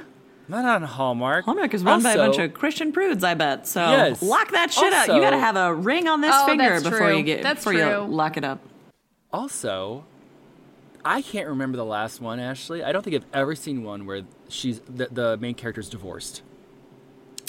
[0.47, 1.45] not on Hallmark.
[1.45, 3.67] Hallmark is run by a bunch of Christian prudes, I bet.
[3.67, 4.21] So Yes.
[4.21, 5.07] lock that shit up.
[5.07, 7.17] You got to have a ring on this Oh, finger before true.
[7.17, 8.59] you get That's before you lock it up.
[9.31, 10.05] Also,
[11.03, 12.39] I can't remember the last one.
[12.39, 16.43] Ashley, I don't think I've ever seen one where she's the, the main character's divorced.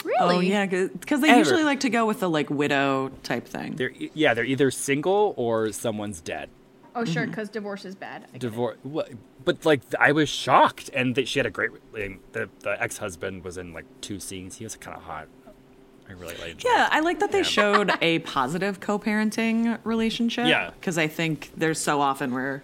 [0.05, 0.37] Really?
[0.37, 1.38] Oh yeah, because they Ever.
[1.38, 3.77] usually like to go with the like widow type thing.
[3.77, 6.51] They're yeah, they're either single or someone's dead.
[6.97, 8.23] Oh sure, because divorce is bad.
[8.23, 8.39] I get it.
[8.41, 8.77] divorce.
[9.45, 11.71] But like, I was shocked, and that she had a great.
[11.93, 14.57] Like, the the ex husband was in like two scenes.
[14.57, 15.29] He was kind of hot.
[16.09, 16.63] I really liked.
[16.65, 17.45] Yeah, I like that they Yeah.
[17.45, 20.47] showed a positive co-parenting relationship.
[20.47, 20.71] Yeah.
[20.79, 22.63] because I think there's so often where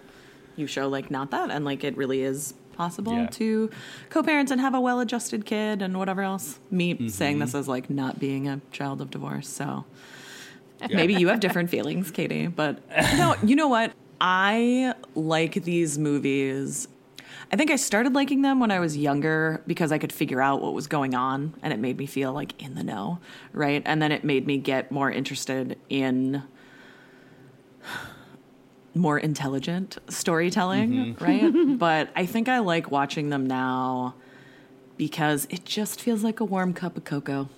[0.55, 3.27] you show like not that, and like it really is possible Yeah.
[3.27, 3.69] to
[4.09, 6.59] co-parent and have a well-adjusted kid and whatever else.
[6.69, 7.07] Me Mm-hmm.
[7.09, 9.85] saying this as like not being a child of divorce, so
[10.89, 12.47] maybe you have different feelings, Katie.
[12.47, 12.79] But
[13.17, 13.91] no, you know what?
[14.21, 16.87] I like these movies.
[17.51, 20.61] I think I started liking them when I was younger because I could figure out
[20.61, 23.19] what was going on and it made me feel like in the know,
[23.51, 23.81] right?
[23.83, 26.43] And then it made me get more interested in
[28.93, 31.23] more intelligent storytelling, mm-hmm.
[31.23, 31.79] right?
[31.79, 34.13] but I think I like watching them now
[34.97, 37.49] because it just feels like a warm cup of cocoa.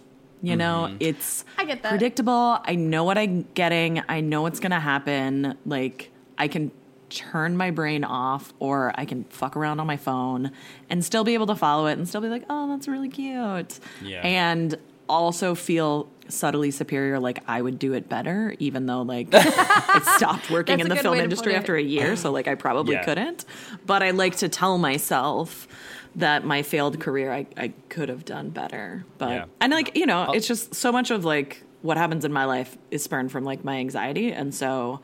[0.41, 0.97] You know, mm-hmm.
[0.99, 1.89] it's I get that.
[1.89, 2.60] predictable.
[2.65, 4.02] I know what I'm getting.
[4.10, 5.58] I know what's going to happen.
[5.65, 6.72] Like I can
[7.10, 10.52] turn my brain off or I can fuck around on my phone
[10.89, 13.80] and still be able to follow it and still be like, "Oh, that's really cute."
[14.02, 14.22] Yeah.
[14.24, 14.76] And
[15.10, 20.50] also feel subtly superior like I would do it better even though like it stopped
[20.50, 23.04] working That's in the film industry after a year so like I probably Yeah.
[23.04, 23.43] couldn't
[23.86, 25.67] but I like to tell myself
[26.15, 29.46] that my failed career I, I could have done better but Yeah.
[29.60, 32.78] and like you know it's just so much of like what happens in my life
[32.89, 35.02] is spurned from like my anxiety and so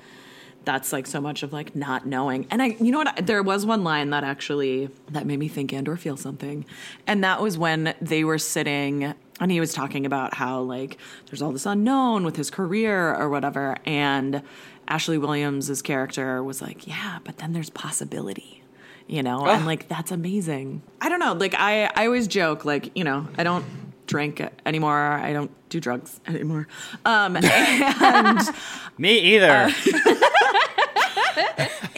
[0.70, 2.46] that's like so much of like not knowing.
[2.52, 3.26] And i you know what?
[3.26, 6.64] There was one line that actually that made me think and or feel something.
[7.08, 11.42] And that was when they were sitting and he was talking about how like there's
[11.42, 13.78] all this unknown with his career or whatever.
[13.84, 14.44] And
[14.88, 18.64] ashley williams's character was like yeah but then there's possibility
[19.06, 19.48] you know?
[19.48, 20.84] And like that's amazing.
[21.02, 21.34] I don't know.
[21.34, 23.66] Like i i always joke like you know i don't
[24.06, 25.14] drink anymore.
[25.14, 26.68] I don't do drugs anymore.
[27.06, 28.40] Um and
[29.00, 29.70] Me either.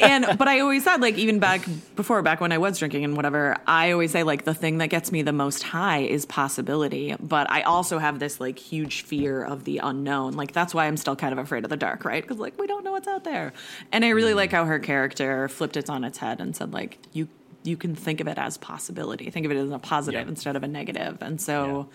[0.02, 1.62] and but I always said like even back
[1.96, 4.88] before back when I was drinking and whatever, I always say like the thing that
[4.88, 7.16] gets me the most high is possibility.
[7.20, 10.34] But I also have this like huge fear of the unknown.
[10.34, 12.22] Like that's why I'm still kind of afraid of the dark, right?
[12.24, 13.54] Because like we don't know what's out there.
[13.92, 16.98] And I really like how her character flipped it on its head and said like
[17.14, 17.28] you
[17.64, 19.30] you can think of it as possibility.
[19.30, 20.30] Think of it as a positive Yeah.
[20.30, 21.20] instead of a negative.
[21.22, 21.90] And so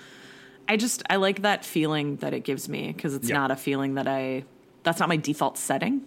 [0.69, 3.35] I just I like that feeling that it gives me because it's Yeah.
[3.37, 4.45] not a feeling that I
[4.85, 6.03] that's not my default setting.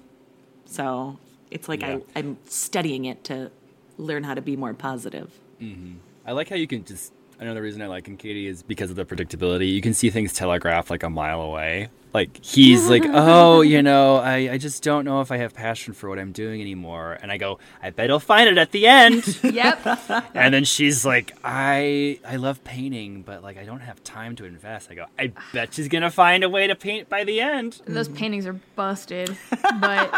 [0.65, 1.17] So
[1.51, 1.99] it's like Yeah.
[2.15, 3.51] I, I'm studying it to
[3.97, 5.39] learn how to be more positive.
[5.61, 5.95] Mm-hmm.
[6.25, 8.95] I like how you can just another reason I like him, Katie, is because of
[8.95, 9.73] the predictability.
[9.73, 11.89] You can see things telegraphed like a mile away.
[12.11, 15.93] Like he's like, oh, you know, I, I just don't know if I have passion
[15.93, 17.17] for what I'm doing anymore.
[17.21, 19.37] And I go, I bet he'll find it at the end.
[19.49, 19.85] Yep.
[20.35, 24.45] and then she's like, I I love painting, but like I don't have time to
[24.45, 24.89] invest.
[24.91, 27.81] I go, I bet she's gonna find a way to paint by the end.
[27.85, 29.35] Those paintings are busted,
[29.79, 30.13] but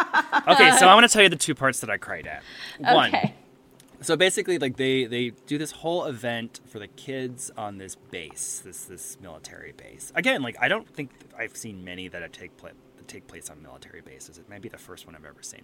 [0.48, 2.44] Okay, so I want to tell you the two parts that I cried at.
[2.78, 3.34] One, okay.
[4.02, 8.62] So basically like they they do this whole event for the kids on this base
[8.66, 12.56] this this military base again like i don't think i've seen many that have take
[12.58, 15.42] place that take place on military bases it might be the first one i've ever
[15.44, 15.64] seen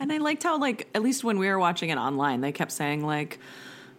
[0.00, 2.72] And I liked how, like, at least when we were watching it online, they kept
[2.72, 3.38] saying, like,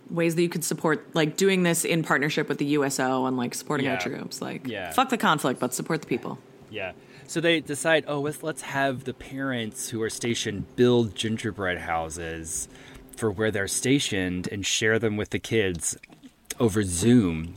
[0.10, 3.54] ways that you could support, like, doing this in partnership with the USO and, like,
[3.54, 4.42] supporting our troops.
[4.42, 4.92] Like, Yeah.
[4.92, 6.40] fuck the conflict, but support the people.
[6.72, 6.94] yeah
[7.28, 12.68] so they decide oh let's let's have the parents who are stationed build gingerbread houses
[13.16, 15.98] for where they're stationed and share them with the kids
[16.60, 17.56] over zoom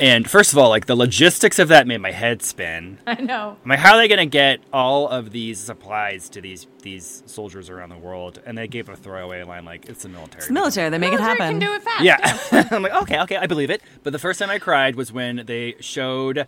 [0.00, 3.56] and first of all like the logistics of that made my head spin I know.
[3.64, 7.22] I'm like, how are they going to get all of these supplies to these these
[7.26, 8.40] soldiers around the world?
[8.44, 10.90] And they gave a throwaway line like, "It's the military." It's the military.
[10.90, 11.58] They make it Military happen.
[11.60, 12.04] can do it fast.
[12.04, 13.82] Yeah, I'm like, okay, okay, I believe it.
[14.02, 16.46] But the first time I cried was when they showed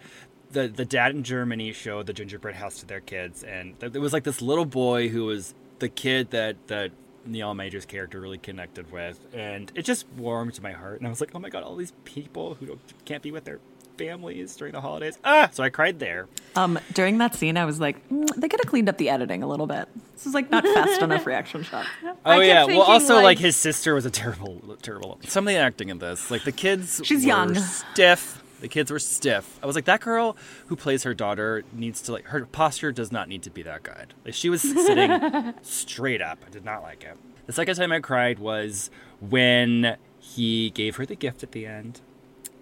[0.53, 4.03] the the dad in Germany showed the gingerbread house to their kids, and th- there
[4.03, 6.92] was like this little boy who was the kid that that
[7.26, 10.98] Niall Matter's character really connected with, and it just warmed my heart.
[10.98, 13.44] And I was like, oh my god, all these people who don't, can't be with
[13.44, 13.59] their
[13.98, 15.18] families during the holidays.
[15.24, 16.26] Ah, so I cried there.
[16.56, 19.42] Um, during that scene, I was like, mm, they could have cleaned up the editing
[19.42, 19.88] a little bit.
[20.14, 21.85] This is like not fast enough reaction shot.
[22.24, 22.64] Oh yeah.
[22.64, 25.18] Well, also like, like- his sister was a terrible, terrible.
[25.26, 27.54] Some of the acting in this, like the kids, She's were young.
[27.54, 28.39] stiff.
[28.61, 29.59] The kids were stiff.
[29.62, 33.11] I was like, that girl who plays her daughter needs to like her posture does
[33.11, 34.14] not need to be that good.
[34.25, 36.38] Like she was sitting straight up.
[36.46, 37.16] I did not like it.
[37.46, 42.01] The second time I cried was when he gave her the gift at the end.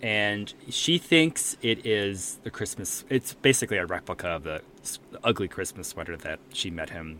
[0.00, 3.04] And she thinks it is the Christmas.
[3.10, 4.62] It's basically a replica of the
[5.24, 7.18] ugly Christmas sweater that she met him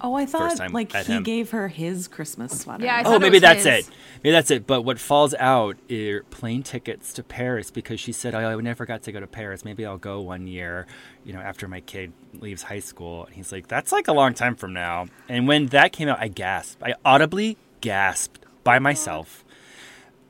[0.00, 1.22] Oh, I thought like he him.
[1.22, 2.84] gave her his Christmas sweater.
[2.84, 3.88] Yeah, I Oh, thought it maybe that's his.
[3.88, 3.94] it.
[4.22, 4.66] Maybe that's it.
[4.66, 8.84] But what falls out are plane tickets to Paris because she said, oh, I never
[8.86, 9.64] got to go to Paris.
[9.64, 10.86] Maybe I'll go one year,
[11.24, 13.24] you know, after my kid leaves high school.
[13.26, 15.06] And he's like, that's like a long time from now.
[15.28, 16.82] And when that came out, I gasped.
[16.82, 19.44] I audibly gasped by myself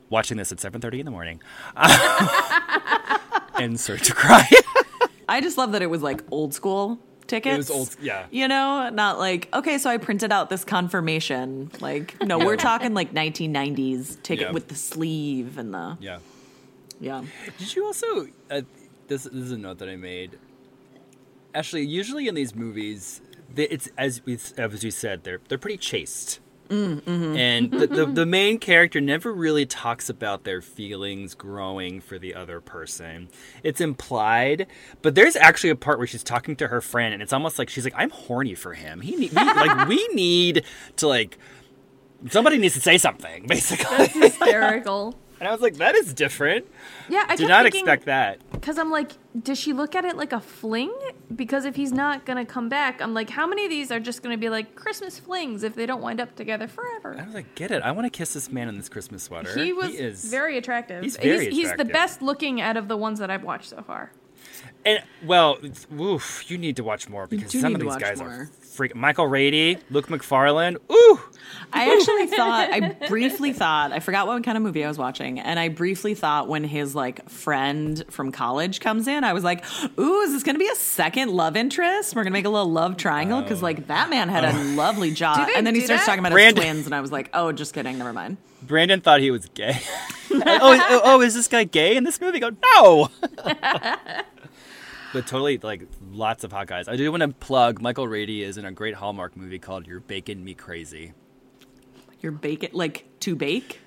[0.09, 1.41] watching this at 7.30 in the morning
[3.55, 4.47] and started to cry.
[5.29, 7.57] I just love that it was like old school tickets.
[7.57, 8.25] was old- yeah.
[8.31, 11.71] You know, not like okay, so I printed out this confirmation.
[11.79, 14.51] Like, no, we're talking like 1990s ticket Yeah.
[14.51, 16.19] with the sleeve and the yeah.
[16.99, 17.23] yeah.
[17.57, 18.27] Did you also?
[18.49, 18.61] Uh,
[19.07, 20.37] this, this is a note that I made.
[21.53, 23.21] Actually, usually in these movies,
[23.53, 26.39] they, it's as we as you said, they're they're pretty chaste.
[26.69, 27.37] Mm, mm-hmm.
[27.37, 32.33] And the, the the main character never really talks about their feelings growing for the
[32.33, 33.29] other person.
[33.63, 34.67] It's implied,
[35.01, 37.69] but there's actually a part where she's talking to her friend, and it's almost like
[37.69, 39.01] she's like, "I'm horny for him.
[39.01, 40.63] He need, we, like we need
[40.97, 41.37] to like
[42.29, 45.15] somebody needs to say something, basically." Hysterical.
[45.39, 46.65] And I was like, "That is different.
[47.09, 49.11] Yeah, I Did not thinking, expect that." Because I'm like,
[49.43, 50.93] does she look at it like a fling?
[51.35, 54.23] Because if he's not gonna come back, I'm like, how many of these are just
[54.23, 57.17] gonna be like Christmas flings if they don't wind up together forever?
[57.19, 57.83] I was like, get it.
[57.83, 59.53] I want to kiss this man in this Christmas sweater.
[59.57, 61.03] He was is very attractive.
[61.03, 64.11] he's very he's, the best looking out of the ones that I've watched so far.
[64.85, 65.57] And well,
[65.99, 68.29] oof, you need to watch more because some of these guys more.
[68.29, 68.95] are freak.
[68.95, 70.77] Michael Rady, Luke Macfarlane.
[70.91, 71.19] Ooh,
[71.73, 75.39] I actually thought I briefly thought I forgot what kind of movie I was watching,
[75.39, 79.65] and I briefly thought when his like friend from college comes in, I was like,
[79.99, 82.15] "Ooh, is this going to be a second love interest?
[82.15, 84.75] We're going to make a little love triangle because like that man had a oh.
[84.75, 86.11] lovely jaw." Do they And then he starts that?
[86.11, 89.01] talking about Brandon- his twins, and I was like, "Oh, just kidding, never mind." Brandon
[89.01, 89.79] thought he was gay.
[90.31, 92.43] oh, oh, oh, is this guy gay in this movie?
[92.43, 93.09] I go no.
[95.15, 96.89] but totally, like lots of hot guys.
[96.89, 100.01] I do want to plug Michael Rady is in a great Hallmark movie called "You're
[100.01, 101.13] Baking Me Crazy."
[102.19, 103.79] You're baking like to bake.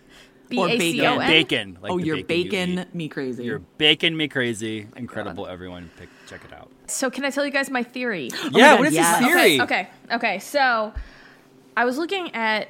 [0.49, 1.21] B Or A C O bacon.
[1.21, 1.29] N.
[1.29, 1.79] Bacon.
[1.83, 2.95] Like oh, you're bacon bacon eat.
[2.95, 3.45] me crazy.
[3.45, 4.89] You're baking me crazy.
[4.97, 5.91] Incredible, everyone.
[5.99, 6.71] Pick, check it out.
[6.87, 8.31] So can I tell you guys my theory?
[8.43, 9.19] Oh yeah, God, what is yes.
[9.19, 9.61] this theory?
[9.61, 10.39] Okay, okay, okay.
[10.39, 10.95] So
[11.77, 12.69] I was looking at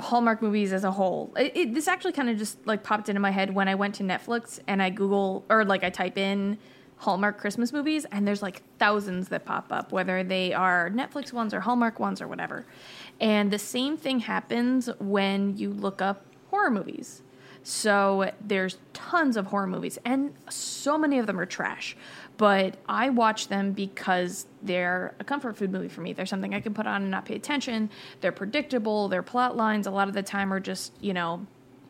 [0.00, 1.34] Hallmark movies as a whole.
[1.36, 3.96] It, it, this actually kind of just like popped into my head when I went
[3.96, 6.56] to Netflix and I Google or like I type in
[6.98, 11.54] Hallmark Christmas movies, and there's like thousands that pop up, whether they are Netflix ones
[11.54, 12.66] or Hallmark ones or whatever.
[13.20, 17.22] And the same thing happens when you look up horror movies.
[17.62, 21.96] So there's tons of horror movies, and so many of them are trash.
[22.36, 26.12] But I watch them because they're a comfort food movie for me.
[26.12, 27.90] They're something I can put on and not pay attention.
[28.20, 29.08] They're predictable.
[29.08, 31.46] Their plot lines a lot of the time are just you know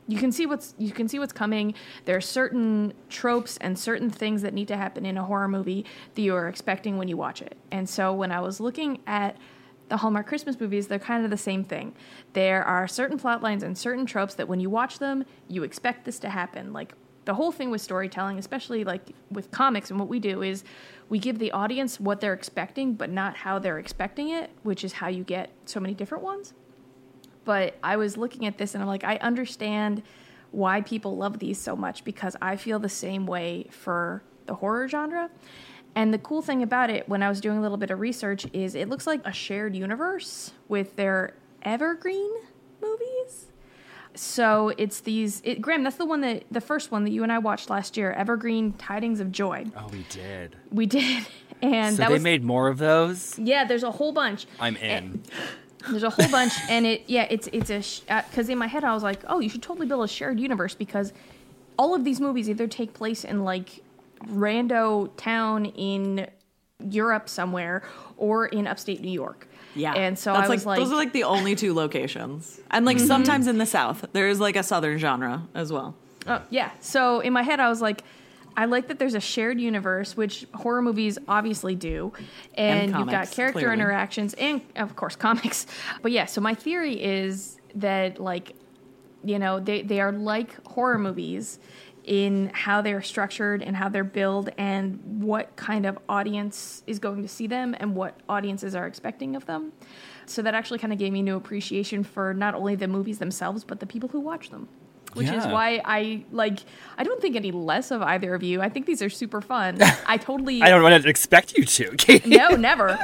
[0.09, 1.75] you can see what's you can see what's coming.
[2.07, 5.85] There are certain tropes and certain things that need to happen in a horror movie
[6.14, 7.57] that you are expecting when you watch it.
[7.71, 9.37] And so when I was looking at
[9.88, 11.94] the Hallmark Christmas movies, they're kind of the same thing.
[12.33, 16.05] There are certain plot lines and certain tropes that when you watch them, you expect
[16.05, 16.73] this to happen.
[16.73, 16.94] Like
[17.25, 20.64] the whole thing with storytelling, especially like with comics and what we do is
[21.11, 24.94] we give the audience what they're expecting, but not how they're expecting it, which is
[24.94, 26.55] how you get so many different ones.
[27.48, 30.02] But I was looking at this and I'm like, I understand
[30.50, 34.87] why people love these so much because I feel the same way for the horror
[34.87, 35.30] genre.
[35.94, 38.46] And the cool thing about it, when I was doing a little bit of research,
[38.52, 41.32] is it looks like a shared universe with their
[41.62, 42.30] evergreen
[42.82, 43.46] movies.
[44.14, 45.40] So it's these.
[45.42, 47.96] It, Graham, that's the one that the first one that you and I watched last
[47.96, 49.64] year, Evergreen Tidings of Joy.
[49.74, 50.54] Oh, we did.
[50.70, 51.26] We did,
[51.62, 53.38] and So that they was made more of those.
[53.38, 53.64] yeah.
[53.64, 54.46] There's a whole bunch.
[54.61, 55.22] I'm in.
[55.88, 57.79] There's a whole bunch, and it yeah, it's it's a
[58.29, 60.41] because uh, in my head I was like, oh, you should totally build a shared
[60.41, 61.12] universe because
[61.79, 63.83] all of these movies either take place in like
[64.27, 66.27] rando town in
[66.91, 67.83] Europe somewhere
[68.17, 69.47] or in upstate New York.
[69.75, 69.93] Yeah.
[69.93, 72.61] and so That's I was like, those are like the only two locations.
[72.71, 73.07] And like mm-hmm.
[73.07, 75.95] sometimes in the South, there's like a Southern genre as well.
[76.27, 76.71] Oh, yeah.
[76.81, 78.03] So in my head, I was like,
[78.59, 82.12] I like that there's a shared universe, which horror movies obviously do,
[82.55, 83.75] and, you've got character clearly.
[83.75, 85.68] interactions and of course comics.
[86.03, 88.57] But yeah, so my theory is that like,
[89.23, 91.61] you know, they they are like horror movies
[92.03, 97.23] in how they're structured and how they're built and what kind of audience is going
[97.23, 99.73] to see them and what audiences are expecting of them.
[100.27, 103.62] So that actually kind of gave me new appreciation for not only the movies themselves
[103.62, 104.68] but the people who watch them
[105.14, 106.59] which is why I like.
[106.97, 108.61] I don't think any less of either of you.
[108.61, 109.79] I think these are super fun.
[110.07, 110.62] I totally.
[110.62, 111.90] I don't want to expect you to.
[111.97, 112.31] Katie.
[112.31, 112.99] No, never.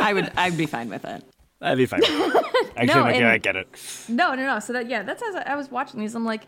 [0.00, 1.24] I would I'd be fine with it.
[1.60, 2.02] I'd be fine.
[2.04, 3.68] Actually, No, like, and- yeah, I get it.
[4.08, 4.58] No, no, no.
[4.58, 6.14] So that yeah, that's as I was watching these.
[6.14, 6.42] I'm like,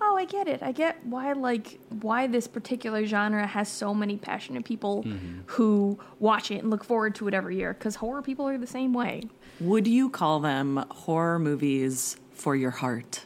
[0.00, 0.62] oh, I get it.
[0.62, 5.40] I get why like why this particular genre has so many passionate people Mm-hmm.
[5.46, 7.74] who watch it and look forward to it every year.
[7.74, 9.22] Because horror people are the same way.
[9.60, 13.24] Would you call them horror movies for your heart?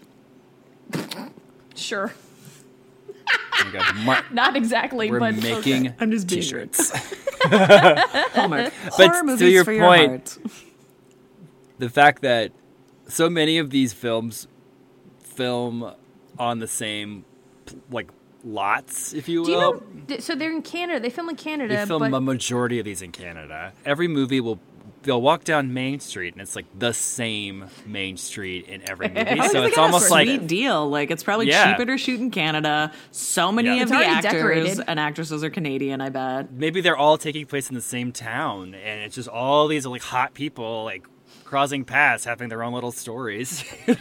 [1.74, 2.12] Sure,
[3.64, 5.96] my God, Mar- not exactly, we're but making okay.
[6.00, 6.90] I'm just being t-shirts.
[7.44, 8.72] Hallmark.
[8.90, 10.38] horror to movies your for point- your heart.
[11.78, 12.52] the fact that
[13.06, 14.48] so many of these films
[15.20, 15.94] film
[16.38, 17.24] on the same
[17.90, 18.10] like
[18.44, 19.46] lots, if you will.
[19.46, 19.58] Do you
[20.16, 20.18] know?
[20.20, 21.00] So they're in Canada.
[21.00, 23.72] They film in Canada, they film but a majority of these in Canada.
[23.84, 24.58] Every movie will
[25.02, 29.48] they'll walk down Main Street and it's like the same Main Street in every movie.
[29.48, 30.88] So they it's a almost like sweet deal.
[30.88, 31.70] Like it's probably Yeah.
[31.72, 32.92] cheaper to shoot in Canada.
[33.10, 33.74] So many Yeah.
[33.76, 34.80] of It's the actors decorated.
[34.86, 36.00] and actresses are Canadian.
[36.00, 36.52] I bet.
[36.52, 40.02] maybe they're all taking place in the same town and it's just all these like
[40.02, 41.06] hot people like
[41.44, 43.64] crossing paths having their own little stories.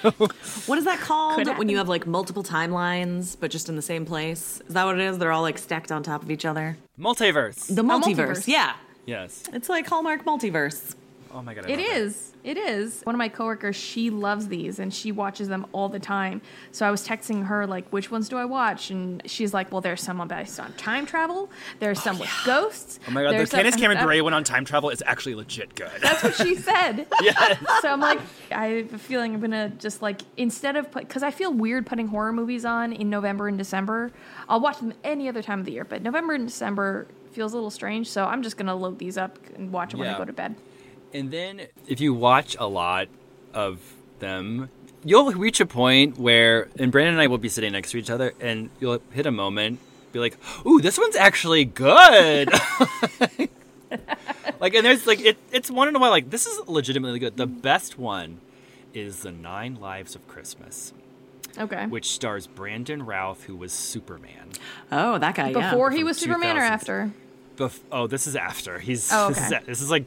[0.68, 3.82] What is that called Could when you have like multiple timelines but just in the
[3.82, 4.62] same place?
[4.68, 5.18] Is that what it is?
[5.18, 6.78] They're all like stacked on top of each other.
[7.00, 7.74] Multiverse.
[7.74, 8.16] The multiverse.
[8.16, 8.48] multiverse.
[8.48, 8.74] Yeah.
[9.08, 9.44] Yes.
[9.54, 10.94] It's like Hallmark multiverse.
[11.34, 11.66] Oh my god.
[11.66, 12.34] I It love is.
[12.44, 13.02] It is.
[13.04, 16.42] One of my coworkers, she loves these and she watches them all the time.
[16.72, 18.90] So I was texting her like, which ones do I watch?
[18.90, 21.50] And she's like, well, there's some based on time travel.
[21.80, 23.00] There's oh, some with ghosts.
[23.08, 25.04] Oh my god, the there's some- Candace Cameron that- Bure one on time travel is
[25.06, 25.92] actually legit good.
[26.02, 27.06] That's what she said.
[27.22, 27.58] yes.
[27.82, 28.20] So I'm like,
[28.52, 31.86] I have a feeling I'm gonna just like instead of put because I feel weird
[31.86, 34.12] putting horror movies on in November and December.
[34.48, 37.56] I'll watch them any other time of the year, but November and December feels a
[37.56, 38.10] little strange.
[38.10, 40.56] So I'm just gonna load these up and watch them when I go to bed.
[41.14, 43.08] And then if you watch a lot
[43.54, 43.80] of
[44.18, 44.70] them,
[45.06, 48.10] you'll reach a point where, and Brandon and I will be sitting next to each
[48.10, 49.80] other, and you'll hit a moment,
[50.12, 52.50] be like, "Ooh, this one's actually good."
[54.60, 56.10] like, and there's like it, it's one in a while.
[56.10, 57.38] Like, this is legitimately good.
[57.38, 57.60] The mm-hmm.
[57.60, 58.40] best one
[58.96, 60.92] is the Nine Lives of Christmas,
[61.56, 61.86] Okay.
[61.86, 64.54] which stars Brandon Routh, who was Superman.
[64.92, 65.52] Oh, that guy.
[65.52, 65.70] yeah.
[65.70, 67.14] Before he from was Superman or after?
[67.58, 68.80] Bef- oh, this is after.
[68.80, 70.06] He's Oh, this, is, this is like,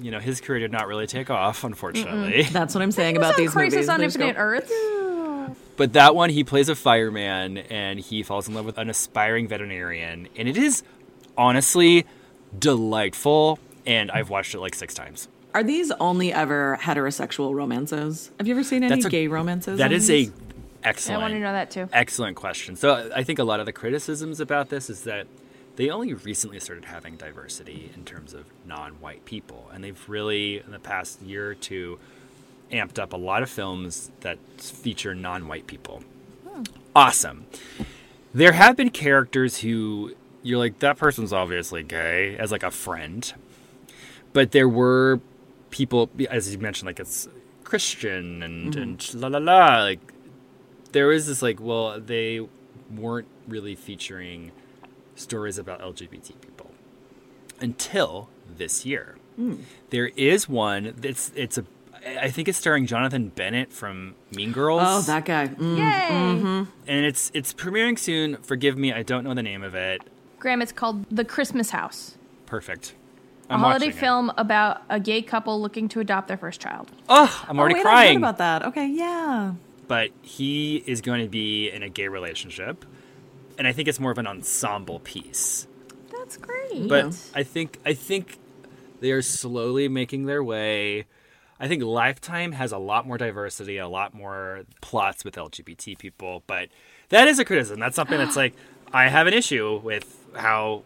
[0.00, 2.42] you know, his career did not really take off, unfortunately.
[2.42, 3.88] That's what I'm saying about these Crisis movies.
[3.88, 4.72] on There's no- Infinite Earth.
[5.76, 9.46] But that one, he plays a fireman and he falls in love with an aspiring
[9.46, 10.26] veterinarian.
[10.34, 10.82] And it is
[11.36, 12.06] honestly
[12.58, 13.58] delightful.
[13.86, 15.28] And I've watched it like six times.
[15.54, 18.30] Are these only ever heterosexual romances?
[18.38, 19.78] Have you ever seen any That's a- gay romances?
[19.78, 20.28] That is on is these?
[20.28, 20.32] a
[20.84, 21.88] I excellent, want to know that too.
[21.92, 22.76] excellent question.
[22.76, 25.26] So I think a lot of the criticisms about this is that
[25.76, 29.70] they only recently started having diversity in terms of non-white people.
[29.72, 31.98] And they've really, in the past year or two,
[32.72, 36.02] amped up a lot of films that feature non-white people.
[36.48, 36.62] Hmm.
[36.94, 37.46] Awesome.
[38.34, 43.32] There have been characters who you're like that person's obviously gay as like a friend,
[44.32, 45.20] but there were
[45.70, 47.28] people as you mentioned like it's
[47.64, 48.82] Christian and mm-hmm.
[48.82, 50.00] and la la la like
[50.92, 52.40] there was this like, well, they
[52.90, 54.52] weren't really featuring
[55.16, 56.70] stories about LGBT people
[57.60, 59.16] until this year.
[59.90, 61.64] There is one that's it's a
[62.06, 64.82] I think it's starring Jonathan Bennett from Mean Girls.
[64.84, 65.48] Oh, that guy.
[65.48, 65.76] Mm.
[65.76, 66.66] Yay!
[66.86, 68.36] and it's it's premiering soon.
[68.38, 70.02] Forgive me, I don't know the name of it.
[70.38, 72.16] Graham, it's called The Christmas House.
[72.46, 72.94] Perfect.
[73.48, 74.00] A I'm holiday watching it.
[74.00, 76.90] film about a gay couple looking to adopt their first child.
[77.08, 78.12] Oh, I'm already oh, wait, I crying.
[78.14, 78.64] heard about that.
[78.66, 79.52] Okay, yeah.
[79.88, 82.84] but he is going to be in a gay relationship,
[83.58, 85.66] and I think it's more of an ensemble piece.
[86.10, 86.88] That's great.
[86.88, 88.38] But I think I think
[89.00, 91.06] they are slowly making their way.
[91.58, 96.42] I think Lifetime has a lot more diversity, a lot more plots with LGBT people,
[96.46, 96.68] but
[97.08, 97.80] that is a criticism.
[97.80, 98.54] That's something that's like
[98.92, 100.82] I have an issue with how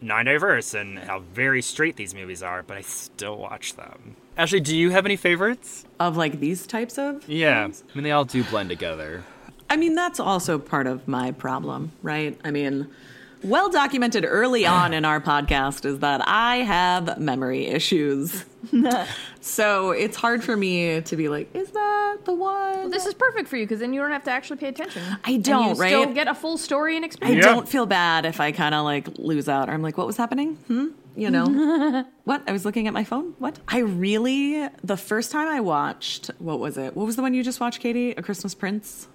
[0.00, 4.16] non-diverse and how very straight these movies are, but I still watch them.
[4.36, 5.84] Ashley, do you have any favorites?
[6.00, 7.28] Of like these types of.
[7.28, 9.24] Yeah, I mean they all do blend together.
[9.72, 12.38] I mean, that's also part of my problem, right?
[12.44, 12.88] I mean,
[13.42, 18.44] well documented early on in our podcast is that I have memory issues.
[19.40, 22.90] so it's hard for me to be like, is that the one?
[22.90, 25.00] this is perfect for you because then you don't have to actually pay attention.
[25.24, 26.14] I don't, you Still right?
[26.14, 27.42] get a full story and I experience.
[27.42, 27.54] Yeah.
[27.54, 29.70] don't feel bad if I kind of like lose out.
[29.70, 30.56] Or I'm like, what was happening?
[30.66, 30.88] Hmm?
[31.16, 32.04] You know?
[32.24, 32.42] what?
[32.46, 33.32] I was looking at my phone?
[33.38, 33.58] What?
[33.68, 36.94] I really, the first time I watched, what was it?
[36.94, 38.10] What was the one you just watched, Katie?
[38.10, 39.08] A Christmas Prince?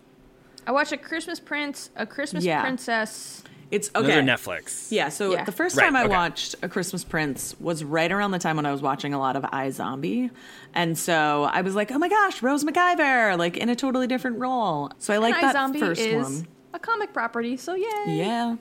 [0.68, 2.61] I watched a Christmas Prince, a Christmas Yeah.
[2.61, 3.41] Princess.
[3.72, 4.20] It's Those okay.
[4.20, 4.91] are Netflix.
[4.91, 5.43] Yeah, so Yeah.
[5.45, 6.09] the first Right, time I okay.
[6.09, 9.36] watched A Christmas Prince was right around the time when I was watching a lot
[9.36, 10.30] of iZombie.
[10.74, 14.39] And so I was like, oh my gosh, Rose McIver, like in a totally different
[14.39, 14.91] role.
[14.99, 16.47] So I like and that iZombie first is one.
[16.74, 17.88] a comic property, so yay.
[18.07, 18.57] Yeah.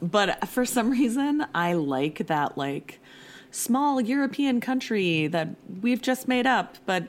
[0.00, 3.00] But for some reason, I like that, like,
[3.50, 5.48] small European country that
[5.82, 7.08] we've just made up, but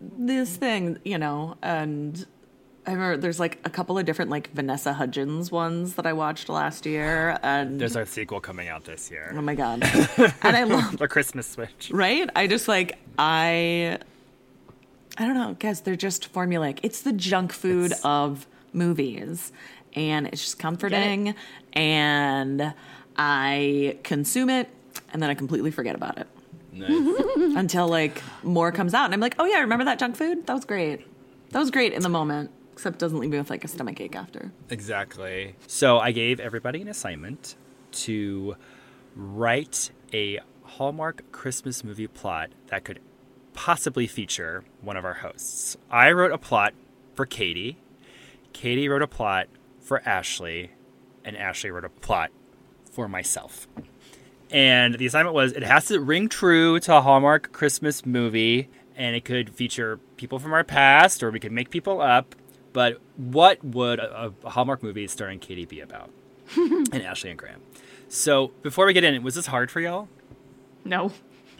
[0.00, 2.26] this thing, you know, and
[2.88, 6.48] I remember there's like a couple of different, like, Vanessa Hudgens ones that I watched
[6.48, 9.30] last year, and There's our sequel coming out this year.
[9.36, 9.82] oh my God.
[10.42, 11.90] and I love, The Christmas Switch.
[11.92, 12.30] right?
[12.34, 13.98] I just like, I,
[15.18, 16.78] I don't know, guys, they're just formulaic.
[16.82, 19.52] It's the junk food It's- of movies,
[19.94, 21.34] and it's just comforting,
[21.74, 22.72] and
[23.18, 24.70] I consume it,
[25.12, 26.26] and then I completely forget about it
[26.72, 26.90] Nice.
[27.56, 30.46] until like more comes out, and I'm like, oh yeah, remember that junk food?
[30.46, 31.04] That was great.
[31.50, 34.14] That was great in the moment, except doesn't leave me with like a stomach ache
[34.14, 34.52] after.
[34.70, 35.56] exactly.
[35.66, 37.56] So I gave everybody an assignment
[37.90, 38.54] to
[39.16, 43.00] write a Hallmark Christmas movie plot that could
[43.52, 45.76] possibly feature one of our hosts.
[45.90, 46.72] I wrote a plot
[47.14, 47.78] for Katie.
[48.52, 49.48] Katie wrote a plot
[49.80, 50.70] for Ashley,
[51.24, 52.30] and Ashley wrote a plot
[52.92, 53.66] for myself.
[54.52, 59.16] And the assignment was it has to ring true to a Hallmark Christmas movie, and
[59.16, 62.36] it could feature people from our past, or we could make people up.
[62.78, 66.10] But what would a, a Hallmark movie starring Katie be about?
[66.56, 67.60] and Ashley and Graham.
[68.08, 70.06] So before we get in, was this hard for y'all?
[70.84, 71.10] No.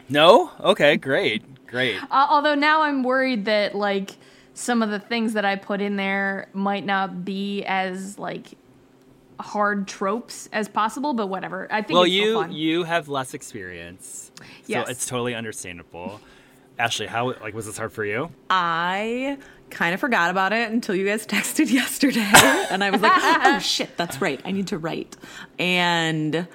[0.07, 0.51] No?
[0.61, 1.67] Okay, great.
[1.67, 2.01] Great.
[2.03, 4.11] Uh, although now I'm worried that like
[4.53, 8.45] some of the things that I put in there might not be as like
[9.41, 11.67] hard tropes as possible, but whatever.
[11.69, 12.51] I think Well, it's still you fun.
[12.53, 14.89] you have less experience, so Yes.
[14.89, 16.21] it's totally understandable.
[16.79, 18.31] Ashley, how like was this hard for you?
[18.49, 19.37] I
[19.69, 22.31] kind of forgot about it until you guys texted yesterday.
[22.69, 24.41] And I was like, oh, oh shit, that's right.
[24.45, 25.15] I need to write.
[25.57, 26.47] And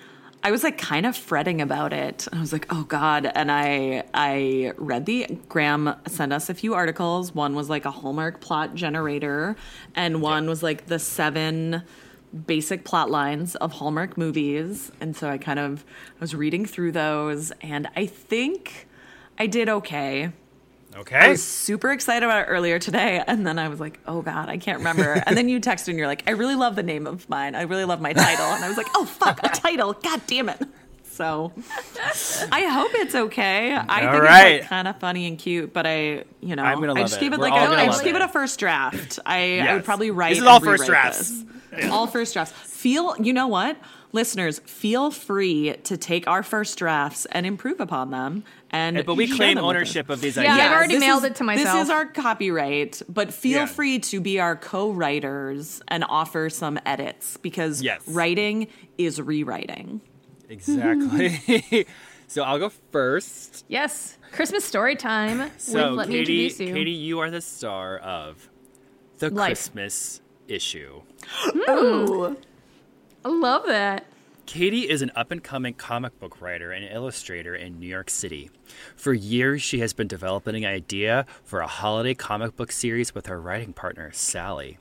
[0.42, 2.28] I was like kind of fretting about it.
[2.30, 3.30] I was like, oh God.
[3.34, 7.34] And I I read the Graham sent us a few articles.
[7.34, 9.56] One was like a Hallmark plot generator,
[9.94, 11.82] and one was like the seven
[12.46, 14.90] basic plot lines of Hallmark movies.
[15.00, 15.84] And so I kind of
[16.16, 18.86] I was reading through those and I think
[19.38, 20.32] I did okay.
[20.94, 24.48] I was super excited about it earlier today, and then I was like, "Oh God,
[24.48, 27.06] I can't remember." And then you texted, and you're like, "I really love the name
[27.06, 27.54] of mine.
[27.54, 29.92] I really love my title." And I was like, "Oh fuck, a title!
[29.94, 30.62] God damn it!"
[31.04, 31.52] So
[32.50, 33.72] I hope it's okay.
[33.72, 34.46] I All think right.
[34.54, 37.08] it's like kind of funny and cute, but I, you know, I'm gonna I love
[37.08, 37.20] just it.
[37.20, 38.24] gave it We're like all I just gave it it.
[38.24, 39.18] a first draft.
[39.24, 40.30] I, I would probably write.
[40.30, 41.44] This is all first drafts.
[41.90, 42.52] All first drafts.
[42.52, 43.76] Feel, you know what?
[44.14, 48.44] Listeners, feel free to take our first drafts and improve upon them.
[48.70, 49.80] And But we claim them with us.
[49.80, 50.58] ownership of these Yeah, ideas.
[50.60, 51.74] I've already this mailed is- it to myself.
[51.74, 53.66] This is our copyright, but feel Yeah.
[53.66, 58.02] free to be our co-writers and offer some edits because Yes.
[58.06, 60.00] writing is rewriting.
[60.48, 61.86] Exactly.
[62.28, 63.64] so I'll go first.
[63.68, 65.50] yes, Christmas story time.
[65.58, 66.72] So with, let me Katie, introduce you.
[66.74, 68.48] Katie, you are the star of
[69.18, 69.48] the Life.
[69.48, 71.02] Christmas issue.
[71.26, 72.34] Hmm.
[73.24, 74.04] I love that.
[74.44, 78.50] Katie is an up and coming comic book writer and illustrator in New York City.
[78.94, 83.26] For years, she has been developing an idea for a holiday comic book series with
[83.26, 84.76] her writing partner, Sally.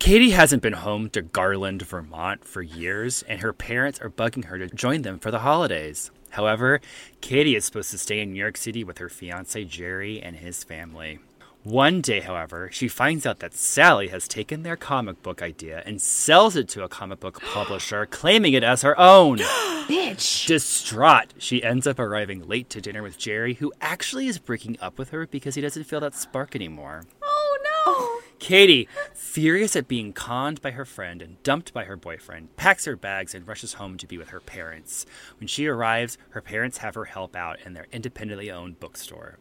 [0.00, 4.58] Katie hasn't been home to Garland, Vermont for years, and her parents are bugging her
[4.58, 6.10] to join them for the holidays.
[6.30, 6.80] However,
[7.20, 10.64] Katie is supposed to stay in New York City with her fiance Jerry and his
[10.64, 11.20] family.
[11.62, 16.00] One day, however, she finds out that Sally has taken their comic book idea and
[16.00, 19.38] sells it to a comic book publisher, claiming it as her own.
[19.86, 20.46] Bitch.
[20.46, 24.98] Distraught, she ends up arriving late to dinner with Jerry, who actually is breaking up
[24.98, 27.02] with her because he doesn't feel that spark anymore.
[27.22, 28.26] Oh no.
[28.38, 32.96] Katie, furious at being conned by her friend and dumped by her boyfriend, packs her
[32.96, 35.04] bags and rushes home to be with her parents.
[35.38, 39.36] When she arrives, her parents have her help out in their independently owned bookstore.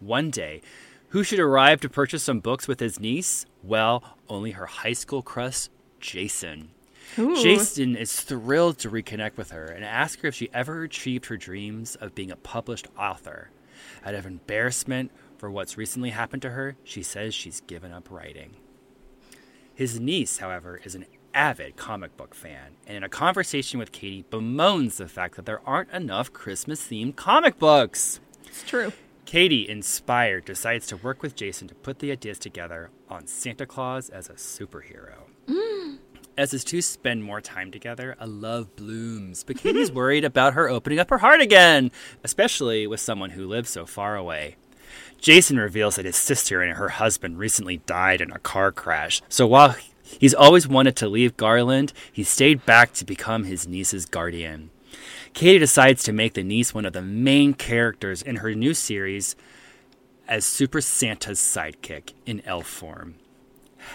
[0.00, 0.60] One day,
[1.14, 3.46] who should arrive to purchase some books with his niece?
[3.62, 5.68] Well, only her high school crush,
[6.00, 6.70] Jason.
[7.14, 11.36] Jason is thrilled to reconnect with her and ask her if she ever achieved her
[11.36, 13.50] dreams of being a published author.
[14.04, 18.56] Out of embarrassment for what's recently happened to her, she says she's given up writing.
[19.72, 24.24] His niece, however, is an avid comic book fan, and in a conversation with Katie,
[24.30, 28.18] bemoans the fact that there aren't enough Christmas themed comic books.
[28.48, 28.92] It's true.
[29.24, 34.10] Katie, inspired, decides to work with Jason to put the ideas together on Santa Claus
[34.10, 35.24] as a superhero.
[35.46, 35.98] Mm.
[36.36, 40.68] As his two spend more time together, a love blooms, but Katie's worried about her
[40.68, 41.90] opening up her heart again,
[42.22, 44.56] especially with someone who lives so far away.
[45.18, 49.46] Jason reveals that his sister and her husband recently died in a car crash, so
[49.46, 54.70] while he's always wanted to leave Garland, he stayed back to become his niece's guardian.
[55.34, 59.34] Katie decides to make the niece one of the main characters in her new series
[60.28, 63.16] as Super Santa's sidekick in elf form.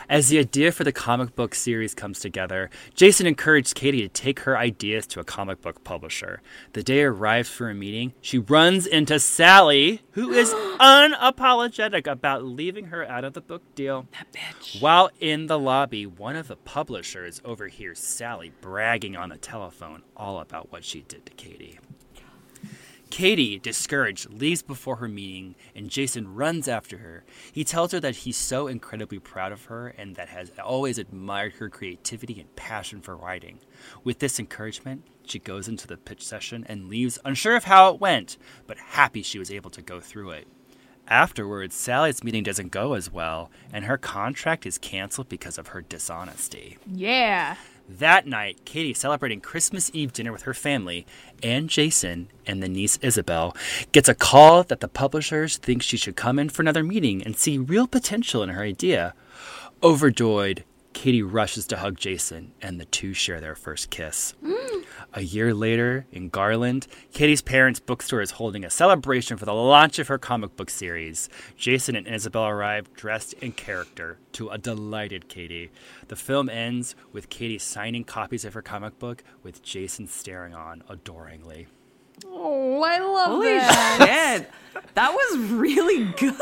[0.10, 4.42] As the idea for the comic book series comes together, Jason encouraged Katie to take
[4.42, 6.42] her ideas to a comic book publisher.
[6.74, 12.86] The day arrives for a meeting, she runs into Sally, who is unapologetic about leaving
[12.86, 14.08] her out of the book deal.
[14.12, 14.82] That bitch.
[14.82, 20.40] While in the lobby, one of the publishers overhears Sally bragging on the telephone all
[20.40, 21.80] about what she did to Katie.
[23.10, 27.24] Katie, discouraged, leaves before her meeting, and Jason runs after her.
[27.52, 31.54] He tells her that he's so incredibly proud of her and that has always admired
[31.54, 33.60] her creativity and passion for writing.
[34.04, 38.00] With this encouragement, she goes into the pitch session and leaves unsure of how it
[38.00, 38.38] went,
[38.68, 40.48] but happy she was able to go through it.
[41.08, 45.82] Afterwards, Sally's meeting doesn't go as well, and her contract is canceled because of her
[45.82, 46.78] dishonesty.
[46.86, 47.56] Yeah.
[47.98, 51.08] That night, Katie, celebrating Christmas Eve dinner with her family
[51.42, 53.58] and Jason and the niece Isabel,
[53.92, 57.36] gets a call that the publishers think she should come in for another meeting and
[57.36, 59.16] see real potential in her idea.
[59.82, 60.64] Overjoyed,
[60.94, 64.34] Katie rushes to hug Jason, and the two share their first kiss.
[65.14, 69.98] A year later, in Garland, Katie's parents' bookstore is holding a celebration for the launch
[69.98, 71.30] of her comic book series.
[71.56, 75.72] Jason and Isabel arrive dressed in character to a delighted Katie.
[76.10, 80.84] The film ends with Katie signing copies of her comic book, with Jason staring on
[80.90, 81.68] adoringly.
[82.42, 84.38] Oh, I love Holy that.
[84.38, 84.84] shit.
[84.96, 86.34] That was really good.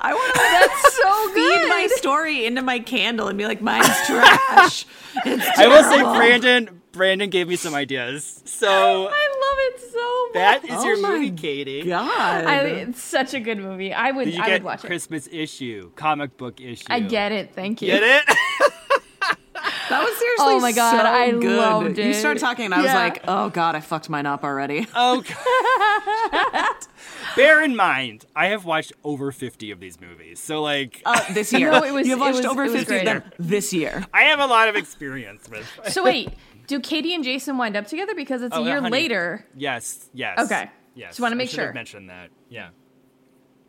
[0.00, 3.86] I want to That's so feed my story into my candle and be like, mine's
[4.06, 4.86] trash.
[5.24, 6.02] It's I will say.
[6.02, 6.80] Brandon.
[6.90, 10.32] Brandon gave me some ideas, so I love it so much.
[10.34, 11.82] that is Oh your my movie, Katie.
[11.84, 12.44] God.
[12.44, 13.92] I, it's such a good movie.
[13.94, 14.32] I would.
[14.32, 14.86] You I get would watch it.
[14.88, 16.84] Christmas issue, comic book issue.
[16.90, 17.52] I get it.
[17.54, 17.88] Thank you.
[17.88, 18.36] Get it?
[19.88, 21.44] that was seriously Oh my God, so I good.
[21.58, 24.86] loved You started talking and I was like, oh God, I fucked mine up already.
[24.94, 26.76] Oh, God.
[27.36, 30.40] Bear in mind, I have watched over 50 of these movies.
[30.40, 31.70] So, like, Uh, this year.
[31.70, 34.04] No, it was- You've it watched was- over 50 of them this year.
[34.14, 35.68] I have a lot of experience with.
[35.88, 36.30] So wait,
[36.66, 38.90] do Katie and Jason wind up together because it's a Oh, year honey.
[38.90, 39.44] later?
[39.56, 40.38] Yes, yes.
[40.38, 40.70] Okay.
[40.94, 41.10] Yes.
[41.10, 41.72] Just wanna make should have sure.
[41.74, 42.30] mentioned that.
[42.48, 42.68] Yeah.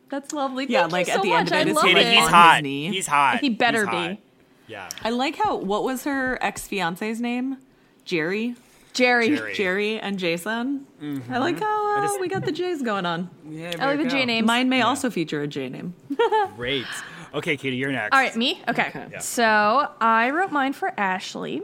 [0.10, 0.68] That's lovely.
[0.70, 1.40] Yeah, like, you at so the much.
[1.40, 2.64] end of I it, it's Katie, he's hot.
[2.66, 3.40] He's hot.
[3.40, 4.10] He better He's hot.
[4.12, 4.22] be.
[4.68, 4.90] Yeah.
[5.04, 7.58] I like how, what was her ex fiance's name?
[8.04, 8.56] Jerry?
[8.94, 9.36] Jerry.
[9.36, 9.54] Jerry.
[9.54, 10.88] Jerry and Jason.
[11.30, 13.30] I like how uh, just- we got the J's going on.
[13.50, 14.48] Yeah, I like the J names.
[14.48, 15.94] Mine may also feature a J name.
[16.56, 16.86] Great.
[17.34, 18.16] Okay, Katie, you're next.
[18.16, 18.62] All right, me?
[18.70, 18.88] Okay.
[18.88, 19.06] Okay.
[19.12, 19.20] Yeah.
[19.20, 21.62] So I wrote mine for Ashley.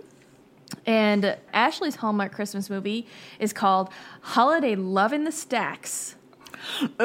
[0.85, 3.05] And Ashley's Hallmark Christmas movie
[3.39, 3.89] is called
[4.21, 6.15] Holiday Love in the Stacks.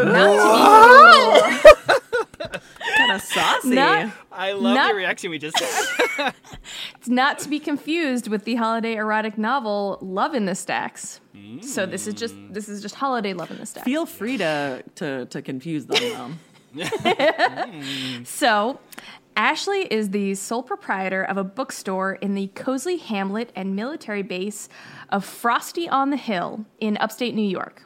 [2.38, 3.74] Kind of saucy.
[3.74, 5.58] Not, I love Not- the reaction we just
[6.16, 6.34] had.
[6.96, 11.20] it's not to be confused with the holiday erotic novel Love in the Stacks.
[11.60, 12.52] So this is just mm.
[12.52, 13.84] this is just holiday love in the stacks.
[13.84, 16.38] Feel free to, to, to confuse them
[16.74, 16.84] though.
[18.24, 18.80] So,
[19.36, 24.68] Ashley is the sole proprietor of a bookstore in the cozy hamlet and military base
[25.10, 27.85] of Frosty on the Hill in upstate New York.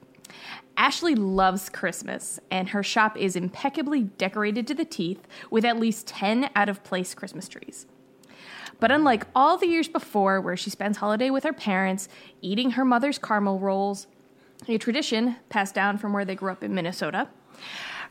[0.80, 6.06] Ashley loves Christmas, and her shop is impeccably decorated to the teeth with at least
[6.06, 7.84] 10 out of place Christmas trees.
[8.80, 12.08] But unlike all the years before, where she spends holiday with her parents,
[12.40, 14.06] eating her mother's caramel rolls,
[14.68, 17.28] a tradition passed down from where they grew up in Minnesota,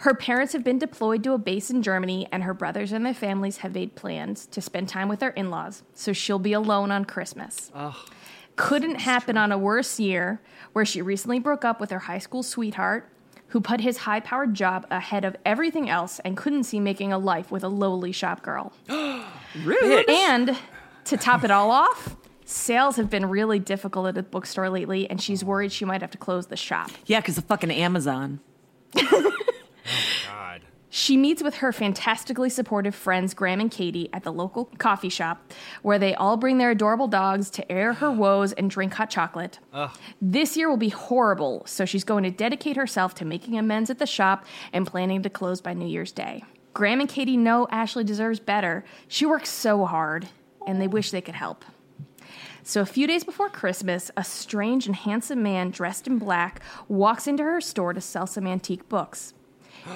[0.02, 3.16] her parents have been deployed to a base in Germany, and her brothers and their
[3.16, 6.92] families have made plans to spend time with their in laws, so she'll be alone
[6.92, 7.72] on Christmas.
[8.60, 10.42] Couldn't happen on a worse year
[10.74, 13.10] where she recently broke up with her high school sweetheart,
[13.48, 17.18] who put his high powered job ahead of everything else and couldn't see making a
[17.18, 18.74] life with a lowly shop girl.
[19.64, 20.10] Rude.
[20.10, 20.58] And
[21.06, 25.22] to top it all off, sales have been really difficult at the bookstore lately, and
[25.22, 26.92] she's worried she might have to close the shop.
[27.06, 28.42] Yeah, because of fucking Amazon.
[29.02, 29.22] Oh
[30.32, 30.59] my god.
[30.90, 35.52] She meets with her fantastically supportive friends Graham and Katie at the local coffee shop,
[35.84, 39.60] where they all bring their adorable dogs to air her woes and drink hot chocolate.
[40.20, 44.00] This year will be horrible, so she's going to dedicate herself to making amends at
[44.00, 46.44] the shop and planning to close by New Year's Day.
[46.74, 48.84] Graham and Katie know Ashley deserves better.
[49.08, 50.30] She works so hard,
[50.66, 51.66] and they wish they could help.
[52.64, 57.28] So, a few days before Christmas, a strange and handsome man dressed in black walks
[57.28, 59.34] into her store to sell some antique books.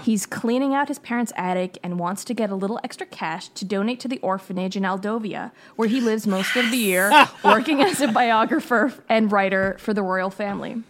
[0.03, 3.65] He's cleaning out his parents' attic and wants to get a little extra cash to
[3.65, 7.11] donate to the orphanage in Aldovia, where he lives most of the year,
[7.43, 10.83] working as a biographer and writer for the royal family.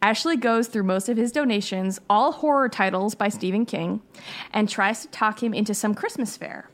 [0.00, 4.02] Ashley goes through most of his donations, all horror titles by Stephen King,
[4.52, 6.68] and tries to talk him into some Christmas fare.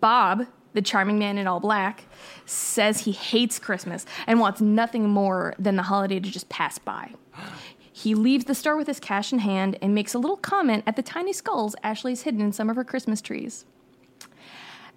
[0.00, 2.04] Bob, the charming man in all black,
[2.44, 7.12] says he hates Christmas and wants nothing more than the holiday to just pass by.
[7.96, 10.96] He leaves the store with his cash in hand and makes a little comment at
[10.96, 13.66] the tiny skulls Ashley's hidden in some of her Christmas trees.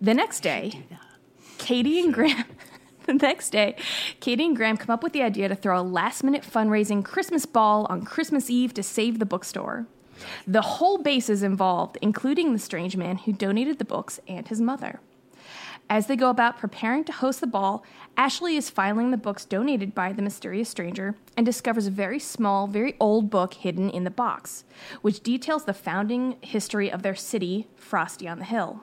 [0.02, 0.84] The next day,
[1.60, 2.46] Katie and Graham.
[3.06, 3.78] The next day,
[4.20, 7.46] Katie and Graham come up with the idea to throw a last minute fundraising Christmas
[7.46, 9.88] ball on Christmas Eve to save the bookstore.
[10.46, 14.60] The whole base is involved, including the strange man who donated the books and his
[14.60, 15.00] mother.
[15.90, 17.86] As they go about preparing to host the ball,
[18.18, 22.66] Ashley is filing the books donated by the mysterious stranger and discovers a very small,
[22.66, 24.64] very old book hidden in the box,
[25.04, 28.82] which details the founding history of their city, Frosty on the Hill.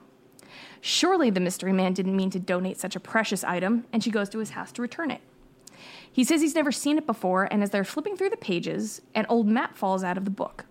[0.81, 4.29] Surely the mystery man didn't mean to donate such a precious item, and she goes
[4.29, 5.21] to his house to return it.
[6.13, 9.27] He says he's never seen it before, and as they're flipping through the pages, an
[9.29, 10.65] old map falls out of the book.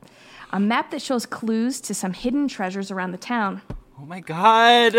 [0.53, 3.61] A map that shows clues to some hidden treasures around the town.
[3.99, 4.95] Oh my God.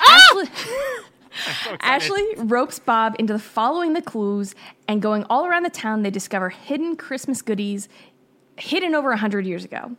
[0.00, 0.30] Ah!
[0.30, 0.48] Ashley,
[1.80, 4.54] Ashley ropes Bob into the following the clues,
[4.86, 7.88] and going all around the town, they discover hidden Christmas goodies
[8.56, 9.96] hidden over a hundred years ago.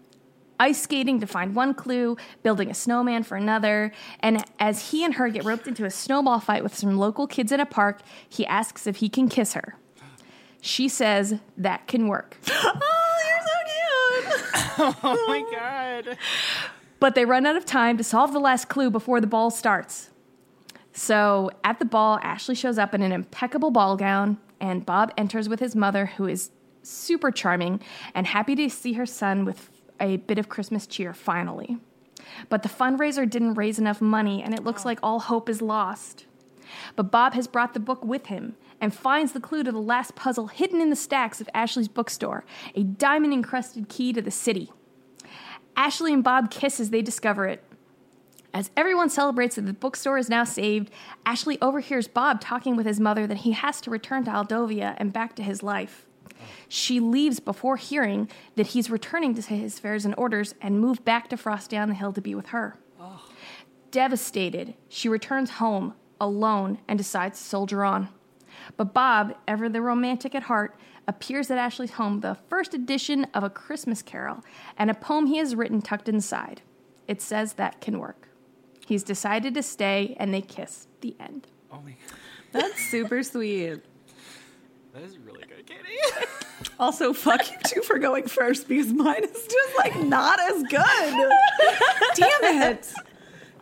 [0.59, 5.13] Ice skating to find one clue, building a snowman for another, and as he and
[5.13, 8.45] her get roped into a snowball fight with some local kids in a park, he
[8.45, 9.77] asks if he can kiss her.
[10.59, 12.37] She says that can work.
[12.51, 14.95] Oh, you're so cute.
[15.03, 16.17] Oh my God.
[16.99, 20.09] But they run out of time to solve the last clue before the ball starts.
[20.99, 25.47] So at the ball, Ashley shows up in an impeccable ball gown, and Bob enters
[25.47, 26.51] with his mother, who is
[26.83, 27.79] super charming
[28.13, 29.69] and happy to see her son with
[30.01, 31.77] a bit of Christmas cheer finally.
[32.49, 34.89] But the fundraiser didn't raise enough money, and it looks oh.
[34.89, 36.25] like all hope is lost.
[36.97, 40.15] But Bob has brought the book with him and finds the clue to the last
[40.15, 42.43] puzzle hidden in the stacks of Ashley's bookstore
[42.75, 44.69] a diamond encrusted key to the city.
[45.77, 47.63] Ashley and Bob kiss as they discover it.
[48.53, 50.89] As everyone celebrates that the bookstore is now saved,
[51.25, 55.13] Ashley overhears Bob talking with his mother that he has to return to Aldovia and
[55.13, 56.07] back to his life.
[56.67, 61.29] She leaves before hearing that he's returning to his affairs and orders and move back
[61.29, 62.77] to Frosty on the Hill to be with her.
[63.91, 68.09] Devastated, she returns home alone and decides to soldier on.
[68.77, 70.75] But Bob, ever the romantic at heart,
[71.07, 74.43] appears at Ashley's home with the first edition of A Christmas Carol
[74.77, 76.61] and a poem he has written tucked inside.
[77.07, 78.28] It says that can work.
[78.89, 80.87] He's decided to stay and they kiss.
[81.01, 81.45] The end.
[81.71, 82.17] Oh my God.
[82.51, 83.83] That's super sweet.
[84.95, 86.25] That is really good, Katie.
[86.79, 91.29] Also, fuck you two for going first because mine is just like not as good.
[92.15, 92.91] Damn it.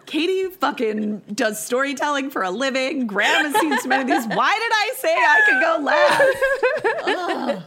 [0.05, 3.05] Katie fucking does storytelling for a living.
[3.05, 4.35] Graham has seen so many of these.
[4.35, 7.57] Why did I say I could go last?
[7.57, 7.63] Ugh.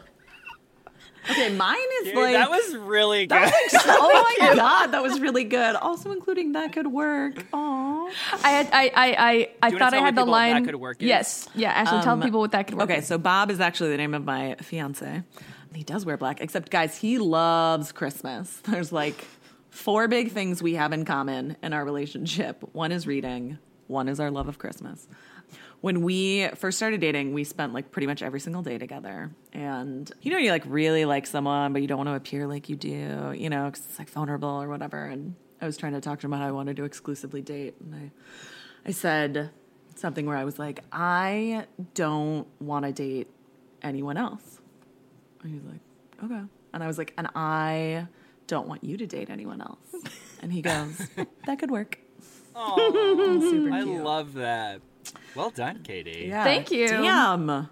[1.30, 3.30] Okay, mine is Dude, like that was really good.
[3.36, 5.76] that was like, oh my god, that was really good.
[5.76, 7.44] Also including that could work.
[7.52, 8.10] Aw.
[8.42, 10.64] I had I I I, I thought I had the people what that line.
[10.64, 11.08] could work is?
[11.08, 11.70] Yes, yeah.
[11.72, 12.84] Ashley, tell Um, people what that could work.
[12.90, 13.06] Okay, is.
[13.06, 15.22] so Bob is actually the name of my fiance.
[15.74, 18.56] He does wear black, except guys, he loves Christmas.
[18.64, 19.24] There's like
[19.70, 22.64] four big things we have in common in our relationship.
[22.72, 25.06] One is reading, one is our love of Christmas.
[25.80, 29.30] When we first started dating, we spent like pretty much every single day together.
[29.52, 32.68] And you know, you like really like someone, but you don't want to appear like
[32.68, 35.04] you do, you know, because it's like vulnerable or whatever.
[35.04, 37.74] And I was trying to talk to him about how I wanted to exclusively date.
[37.80, 38.10] And I,
[38.88, 39.50] I said,
[40.00, 43.28] something where I was like, I don't want to date
[43.82, 44.60] anyone else.
[45.42, 45.80] And he's like,
[46.24, 46.42] okay.
[46.72, 48.06] And I was like, and I
[48.46, 49.94] don't want you to date anyone else.
[50.42, 51.08] And he goes,
[51.46, 51.98] that could work.
[52.54, 54.80] Super I love that.
[55.34, 56.26] Well done, Katie.
[56.28, 56.44] Yeah.
[56.44, 56.88] Thank you.
[56.88, 57.68] Damn.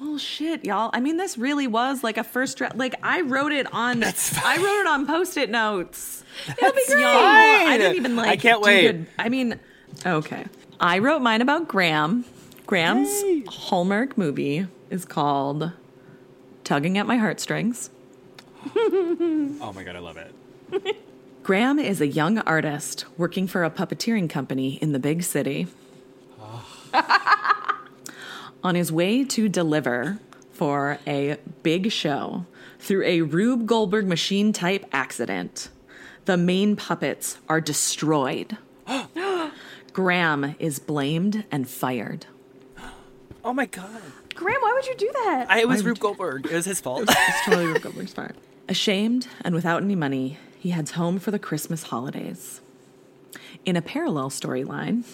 [0.00, 0.90] Well, shit, y'all.
[0.92, 2.76] I mean, this really was like a first draft.
[2.76, 4.02] Like, I wrote it on.
[4.44, 6.24] I wrote it on post-it notes.
[6.46, 7.04] That'd be great.
[7.04, 8.28] I didn't even like.
[8.28, 8.82] I can't wait.
[8.82, 9.60] good- I mean,
[10.04, 10.46] okay.
[10.80, 12.24] I wrote mine about Graham.
[12.66, 15.70] Graham's Hallmark movie is called
[16.64, 17.90] "Tugging at My Heartstrings."
[18.76, 20.96] Oh my god, I love it.
[21.42, 25.66] Graham is a young artist working for a puppeteering company in the big city.
[28.64, 30.18] On his way to deliver
[30.52, 32.46] for a big show
[32.78, 35.68] through a Rube Goldberg machine type accident,
[36.24, 38.56] the main puppets are destroyed.
[39.92, 42.26] Graham is blamed and fired.
[43.44, 44.02] Oh my god.
[44.34, 45.46] Graham, why would you do that?
[45.50, 46.46] I, it was Rube Goldberg.
[46.46, 47.02] It was his fault.
[47.08, 48.32] It's totally Rube Goldberg's fault.
[48.68, 52.60] Ashamed and without any money, he heads home for the Christmas holidays.
[53.64, 55.04] In a parallel storyline,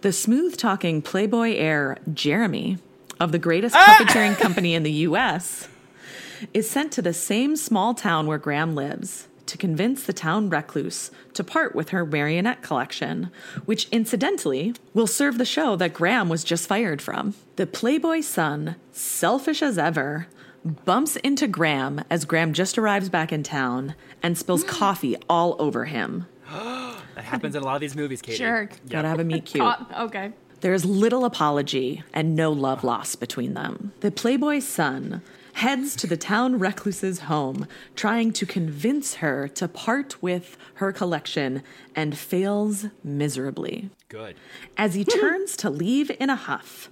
[0.00, 2.78] the smooth talking Playboy heir Jeremy
[3.20, 3.96] of the greatest ah!
[3.98, 5.68] puppeteering company in the US
[6.52, 11.10] is sent to the same small town where Graham lives to convince the town recluse
[11.34, 13.30] to part with her marionette collection,
[13.66, 17.34] which incidentally will serve the show that Graham was just fired from.
[17.56, 20.28] The Playboy son, selfish as ever,
[20.64, 24.68] bumps into Graham as Graham just arrives back in town and spills mm.
[24.68, 26.26] coffee all over him.
[27.14, 28.38] that happens in a lot of these movies, Katie.
[28.38, 28.72] Jerk.
[28.88, 29.64] Gotta have a meet cute.
[29.98, 30.32] Okay.
[30.60, 33.92] There is little apology and no love lost between them.
[34.00, 35.22] The Playboy's son
[35.54, 41.62] heads to the town recluse's home, trying to convince her to part with her collection,
[41.94, 43.88] and fails miserably.
[44.08, 44.36] Good.
[44.76, 46.90] As he turns to leave in a huff,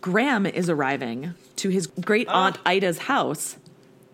[0.00, 2.46] Graham is arriving to his great ah.
[2.46, 3.56] aunt Ida's house,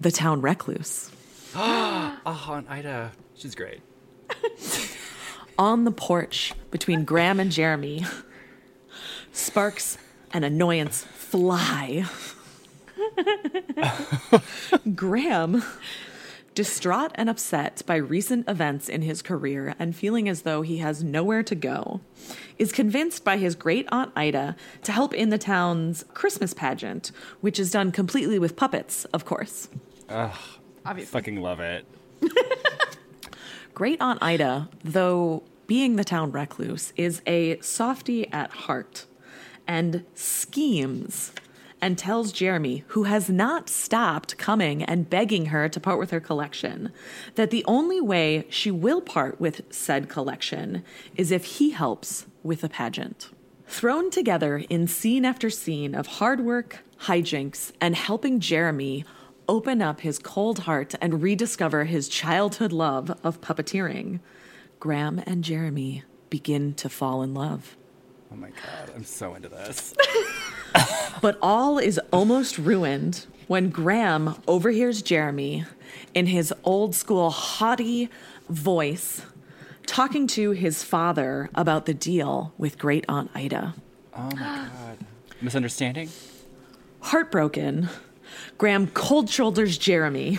[0.01, 1.11] the town recluse.
[1.55, 2.18] Oh,
[2.49, 3.12] Aunt Ida.
[3.34, 3.80] She's great.
[5.59, 8.05] On the porch between Graham and Jeremy,
[9.32, 9.98] sparks
[10.32, 12.05] and annoyance fly.
[14.94, 15.62] Graham,
[16.55, 21.05] distraught and upset by recent events in his career and feeling as though he has
[21.05, 22.00] nowhere to go,
[22.59, 27.59] is convinced by his great aunt Ida to help in the town's Christmas pageant, which
[27.59, 29.68] is done completely with puppets, of course.
[30.84, 31.12] Obviously.
[31.12, 31.84] Fucking love it.
[33.83, 39.07] Great Aunt Ida, though being the town recluse, is a softy at heart
[39.66, 41.33] and schemes
[41.80, 46.20] and tells Jeremy, who has not stopped coming and begging her to part with her
[46.20, 46.93] collection,
[47.35, 50.85] that the only way she will part with said collection
[51.16, 53.30] is if he helps with a pageant.
[53.66, 59.05] Thrown together in scene after scene of hard work, hijinks, and helping Jeremy
[59.53, 64.18] open up his cold heart and rediscover his childhood love of puppeteering,
[64.80, 67.76] Graham and Jeremy begin to fall in love.
[68.32, 69.92] Oh my god, I'm so into this.
[71.20, 75.66] But all is almost ruined when Graham overhears Jeremy
[76.14, 78.09] in his old school haughty
[78.48, 79.20] voice
[79.84, 83.74] talking to his father about the deal with great aunt Ida.
[84.16, 84.98] Oh my god.
[85.42, 86.09] Misunderstanding?
[87.00, 87.90] Heartbroken,
[88.59, 90.39] Graham cold shoulders Jeremy,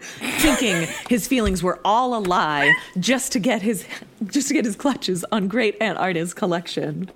[0.00, 3.86] thinking his feelings were all a lie just to get his
[4.26, 7.10] just to get his clutches on great Aunt Ida's collection.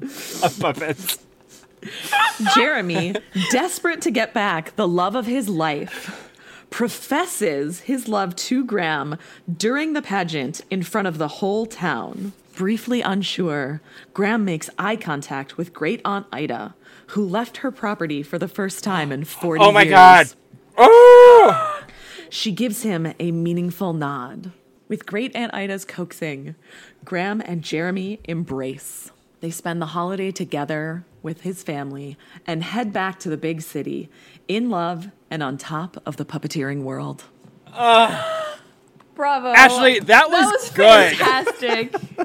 [0.00, 1.18] Of puppets.
[2.54, 3.14] Jeremy,
[3.50, 6.32] desperate to get back the love of his life,
[6.70, 9.16] professes his love to Graham
[9.56, 12.32] during the pageant in front of the whole town.
[12.54, 13.80] Briefly unsure,
[14.14, 16.74] Graham makes eye contact with great aunt Ida,
[17.08, 19.68] who left her property for the first time in 40 years.
[19.68, 19.90] Oh my years.
[19.92, 20.26] god.
[20.76, 21.84] Oh!
[22.30, 24.52] She gives him a meaningful nod.
[24.88, 26.54] With great Aunt Ida's coaxing,
[27.04, 29.10] Graham and Jeremy embrace.
[29.40, 34.10] They spend the holiday together with his family and head back to the big city,
[34.46, 37.24] in love and on top of the puppeteering world.
[39.18, 39.48] Bravo.
[39.48, 41.16] Ashley, that was, that was good.
[41.16, 41.92] fantastic.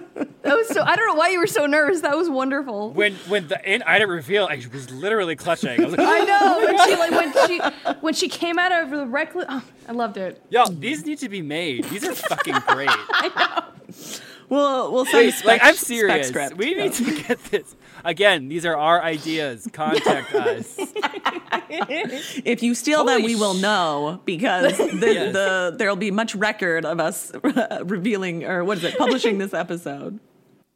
[0.43, 0.83] that was so.
[0.83, 2.01] I don't know why you were so nervous.
[2.01, 2.91] That was wonderful.
[2.91, 5.81] When when the Aunt Ida reveal, I was literally clutching.
[5.81, 8.91] I was like, I know when she like when she when she came out of
[8.91, 9.45] the reckless.
[9.49, 10.39] Oh, I loved it.
[10.51, 11.85] Yo, these need to be made.
[11.85, 12.89] These are fucking great.
[14.53, 16.27] We'll, we'll send spec, like I'm spec serious.
[16.27, 16.57] script.
[16.57, 17.75] We need to get this.
[18.05, 19.67] Again, these are our ideas.
[19.73, 20.79] Contact us.
[21.75, 25.33] If you steal them, Holy we will know because the, Yes.
[25.33, 27.31] the there'll be much record of us
[27.83, 30.19] revealing or what is it, publishing this episode.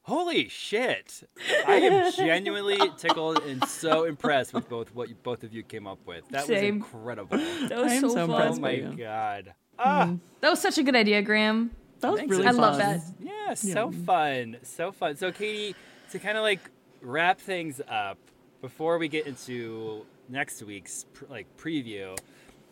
[0.03, 1.21] Holy shit!
[1.67, 5.85] I am genuinely tickled and so impressed with both what you, both of you came
[5.85, 6.27] up with.
[6.29, 6.79] That Same.
[6.79, 7.37] was incredible.
[7.37, 8.53] That was I'm so, so fun.
[8.53, 8.95] Oh my you.
[8.97, 9.53] god.
[9.77, 11.71] Ah, That was such a good idea, Graham.
[11.99, 12.31] That was Thanks.
[12.31, 12.57] really I fun.
[12.57, 13.01] love that.
[13.19, 15.15] yeah, so fun, so fun.
[15.15, 15.75] So, Katie,
[16.11, 16.59] to kind of like
[17.01, 18.17] wrap things up
[18.61, 22.17] before we get into next week's pr- like preview,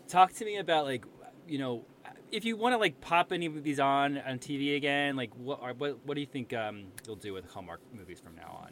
[0.07, 1.05] talk to me about like
[1.47, 1.83] you know
[2.31, 5.61] if you want to like pop any of these on on TV again, like what
[5.61, 8.71] are, what what do you think um, you'll do with Hallmark movies from now on?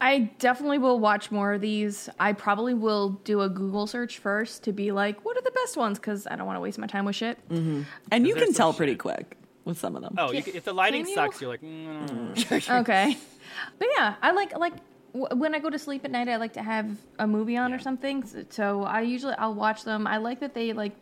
[0.00, 2.08] I definitely will watch more of these.
[2.18, 5.76] I probably will do a Google search first to be like, what are the best
[5.76, 5.98] ones?
[5.98, 7.38] Because I don't want to waste my time with shit.
[7.48, 7.82] Mm-hmm.
[8.10, 9.36] And you can so tell pretty quick
[9.66, 10.14] with some of them.
[10.16, 11.14] Oh, you, Can- c- if the lighting can you?
[11.14, 13.16] sucks, you're like, mm, okay,
[13.78, 14.72] but yeah, I like like
[15.12, 16.28] w- when I go to sleep at night.
[16.30, 18.24] I like to have a movie on or something.
[18.24, 20.06] So, so I usually I'll watch them.
[20.06, 20.92] I like that they like,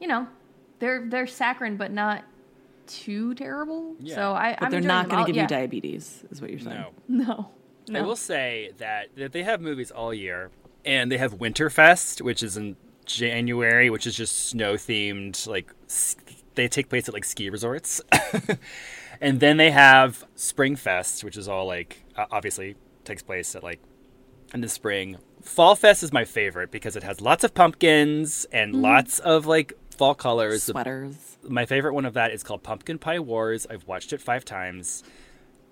[0.00, 0.26] you know,
[0.80, 2.24] they're they're saccharine but not
[2.86, 3.94] too terrible.
[4.00, 4.14] Yeah.
[4.16, 6.84] So I but I'm they're not going to give you diabetes, is what you're saying.
[7.08, 7.24] no.
[7.24, 7.48] No,
[7.88, 7.98] no.
[8.00, 10.50] I will say that, that they have movies all year,
[10.84, 12.76] and they have Winterfest, which is in
[13.06, 15.46] January, which is just snow themed.
[15.48, 16.14] Like s-
[16.54, 18.00] they take place at like ski resorts,
[19.20, 23.62] and then they have spring Springfest, which is all like uh, obviously takes place at
[23.62, 23.80] like
[24.54, 25.16] in the spring.
[25.42, 29.72] Fall Fest is my favorite because it has lots of pumpkins and lots of like
[29.96, 30.64] fall colors.
[30.64, 31.38] Sweaters.
[31.48, 33.66] my favorite one of that is called Pumpkin Pie Wars.
[33.68, 35.02] I've watched it five times.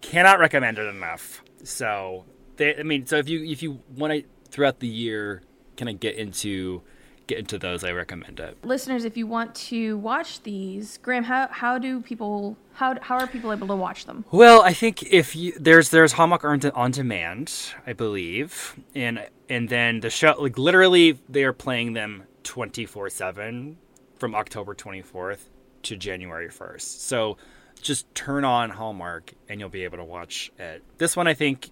[0.00, 1.42] Cannot recommend it enough.
[1.62, 2.24] So,
[2.56, 5.42] they, I mean, so if you if you want to throughout the year,
[5.76, 6.82] kind of get into
[7.30, 8.58] get into those, I recommend it.
[8.64, 13.26] listeners, if you want to watch these, Graham, how how do people how how are
[13.26, 14.24] people able to watch them?
[14.30, 17.52] Well, I think if you there's there's Hallmark on, on demand,
[17.86, 23.08] I believe, and and then the show like literally they are playing them twenty four
[23.08, 23.78] seven
[24.18, 25.48] from October twenty fourth
[25.84, 27.06] to January first.
[27.06, 27.38] So
[27.80, 30.82] just turn on Hallmark and you'll be able to watch it.
[30.98, 31.70] This one, I think,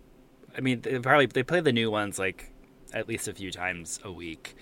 [0.57, 2.51] I mean, they probably they play the new ones like
[2.95, 4.57] at least a few times a week.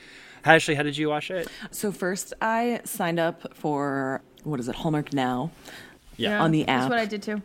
[0.44, 1.48] Ashley, how did you watch it?
[1.70, 5.50] So first, I signed up for what is it, Hallmark Now,
[6.16, 6.42] Yeah.
[6.42, 6.66] on the app.
[6.66, 7.42] That's app, what I did too.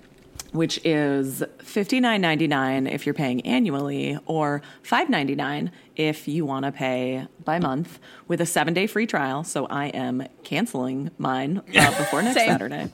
[0.54, 6.28] which is fifty nine ninety nine if you're paying annually, or five ninety nine if
[6.28, 9.44] you want to pay by month with a seven day free trial.
[9.44, 12.90] So I am canceling mine uh, before next Saturday.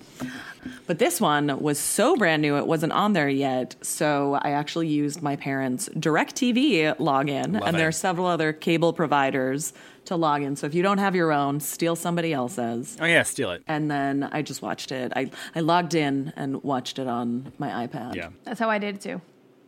[0.86, 3.76] But this one was so brand new, it wasn't on there yet.
[3.82, 8.94] So I actually used my parents' DirecTV login, Love and there are several other cable
[8.94, 9.74] providers
[10.06, 10.56] to log in.
[10.56, 12.98] So if you don't have your own, steal somebody else's.
[13.00, 13.64] Oh yeah, steal it.
[13.68, 15.12] And then I just watched it.
[15.16, 18.16] I, I logged in and watched it on my iPad.
[18.16, 18.30] Yeah.
[18.44, 19.22] That's how I did it too.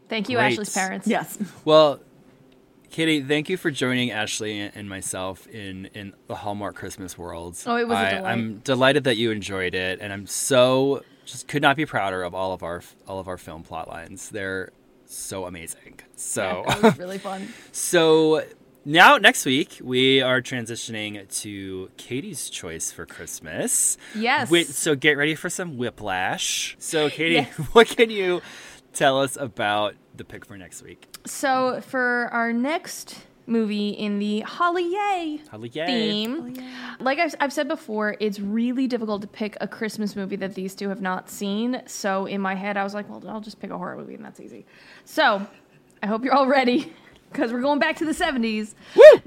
[0.07, 0.53] Thank you, Great.
[0.53, 1.07] Ashley's parents.
[1.07, 1.37] Yes.
[1.65, 1.99] Well,
[2.89, 7.57] Katie, thank you for joining Ashley and myself in, in the Hallmark Christmas world.
[7.65, 8.31] Oh, it was a I, delight.
[8.31, 12.33] I'm delighted that you enjoyed it, and I'm so just could not be prouder of
[12.33, 14.29] all of our all of our film plot lines.
[14.29, 14.71] They're
[15.05, 15.99] so amazing.
[16.15, 17.47] So, That was really fun.
[17.71, 18.43] so
[18.85, 23.97] now next week we are transitioning to Katie's choice for Christmas.
[24.15, 24.49] Yes.
[24.51, 26.75] Wait, so get ready for some whiplash.
[26.79, 27.55] So, Katie, Yes.
[27.73, 28.41] what can you
[28.93, 31.07] tell us about the pick for next week?
[31.25, 33.17] So for our next
[33.47, 35.85] movie in the Holly Yay Holly, yay.
[35.87, 36.63] theme,
[36.99, 40.75] like I've, I've said before, it's really difficult to pick a Christmas movie that these
[40.75, 41.81] two have not seen.
[41.87, 44.23] So in my head, I was like, well, I'll just pick a horror movie, and
[44.23, 44.67] that's easy.
[45.05, 45.47] So
[46.03, 46.93] I hope you're all ready.
[47.31, 48.73] Because we're going back to the 70s.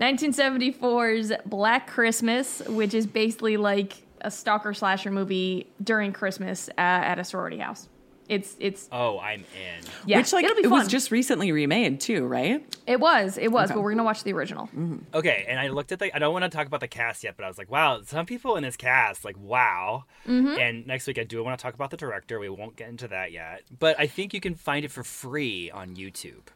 [0.00, 7.20] 1974's Black Christmas, which is basically like a stalker slasher movie during Christmas uh, at
[7.20, 7.88] a sorority house.
[8.32, 9.84] It's it's Oh, I'm in.
[10.06, 10.78] yeah, Which, like, it'll be it fun.
[10.80, 12.64] was just recently remade, too, right?
[12.86, 13.74] It was, it was, Okay.
[13.74, 14.70] but we're gonna watch the original.
[15.12, 16.14] Okay, and I looked at the.
[16.14, 18.24] I don't want to talk about the cast yet, but I was like, wow, some
[18.26, 20.04] people in this cast, like, wow.
[20.26, 20.58] Mm-hmm.
[20.58, 22.38] And next week, I do want to talk about the director.
[22.40, 25.70] We won't get into that yet, but I think you can find it for free
[25.70, 26.48] on YouTube.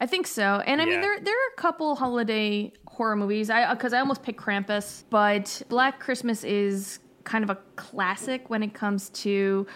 [0.00, 3.48] I think so, and I mean there there are a couple holiday horror movies.
[3.50, 8.62] I because I almost picked Krampus, but Black Christmas is kind of a classic when
[8.62, 9.66] it comes to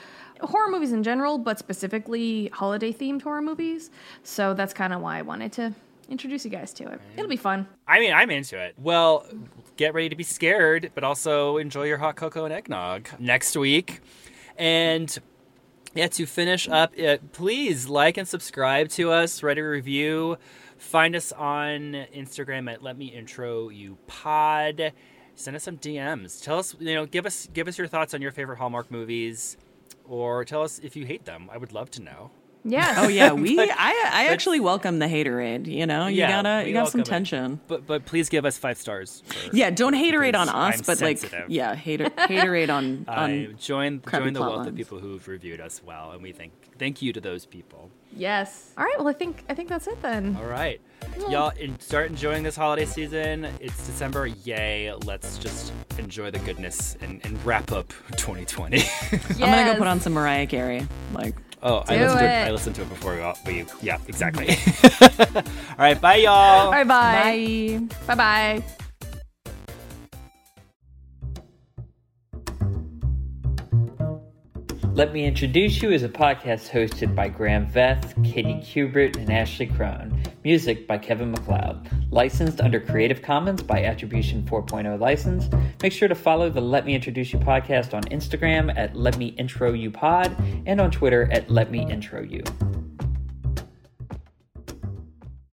[0.41, 3.91] horror movies in general, but specifically holiday themed horror movies.
[4.22, 5.74] So that's kind of why I wanted to
[6.09, 7.01] introduce you guys to it.
[7.16, 7.66] It'll be fun.
[7.86, 8.74] I mean, I'm into it.
[8.78, 9.26] Well,
[9.76, 14.01] get ready to be scared, but also enjoy your hot cocoa and eggnog next week.
[14.57, 15.16] And
[15.95, 16.95] yeah, to finish up,
[17.32, 20.39] please like and subscribe to us, write a review,
[20.76, 24.93] find us on Instagram at Let Me Intro You Pod.
[25.34, 26.43] Send us some DMs.
[26.43, 29.57] Tell us, you know, give us give us your thoughts on your favorite Hallmark movies,
[30.09, 31.48] or tell us if you hate them.
[31.52, 32.30] I would love to know.
[32.64, 32.94] Yeah.
[32.98, 35.66] Oh yeah, we I I actually welcome the haterade.
[35.66, 37.04] You know, you Yeah, gotta you got some welcome it.
[37.04, 37.61] tension.
[37.68, 39.22] But but please give us five stars.
[39.26, 43.54] for- Yeah, don't haterade on us, I'm but like yeah, hater haterade on Uh, on
[43.59, 46.52] join crappy join the plot wealth of people who've reviewed us well, and we thank
[46.78, 47.90] thank you to those people.
[48.18, 48.72] Yes.
[48.76, 48.94] All right.
[48.98, 50.36] Well, I think I think that's it then.
[50.36, 50.80] All right,
[51.28, 53.44] y'all in, start enjoying this holiday season.
[53.60, 54.92] It's December, yay!
[55.04, 58.78] Let's just enjoy the goodness and, and wrap up 2020.
[59.12, 60.86] I'm gonna go put on some Mariah Carey.
[61.12, 62.28] Like oh, I Do listened, to it.
[62.28, 62.48] it.
[62.48, 64.48] I listened to it before we, all- we yeah, exactly.
[65.36, 65.42] all
[65.78, 66.32] right, bye, y'all.
[66.32, 66.86] All right.
[66.86, 67.80] Bye.
[68.06, 68.14] bye.
[68.14, 68.62] Bye.
[74.99, 79.66] Let Me Introduce You is a podcast hosted by Graham Veth, Katie Kubert, and Ashley
[79.66, 80.20] Crone.
[80.42, 81.88] Music by Kevin MacLeod.
[82.11, 85.49] Licensed under Creative Commons by Attribution 4.0 license.
[85.80, 89.28] Make sure to follow the Let Me Introduce You podcast on Instagram at Let Me
[89.38, 90.36] Intro You Pod
[90.66, 92.42] and on Twitter at Let Me Intro You.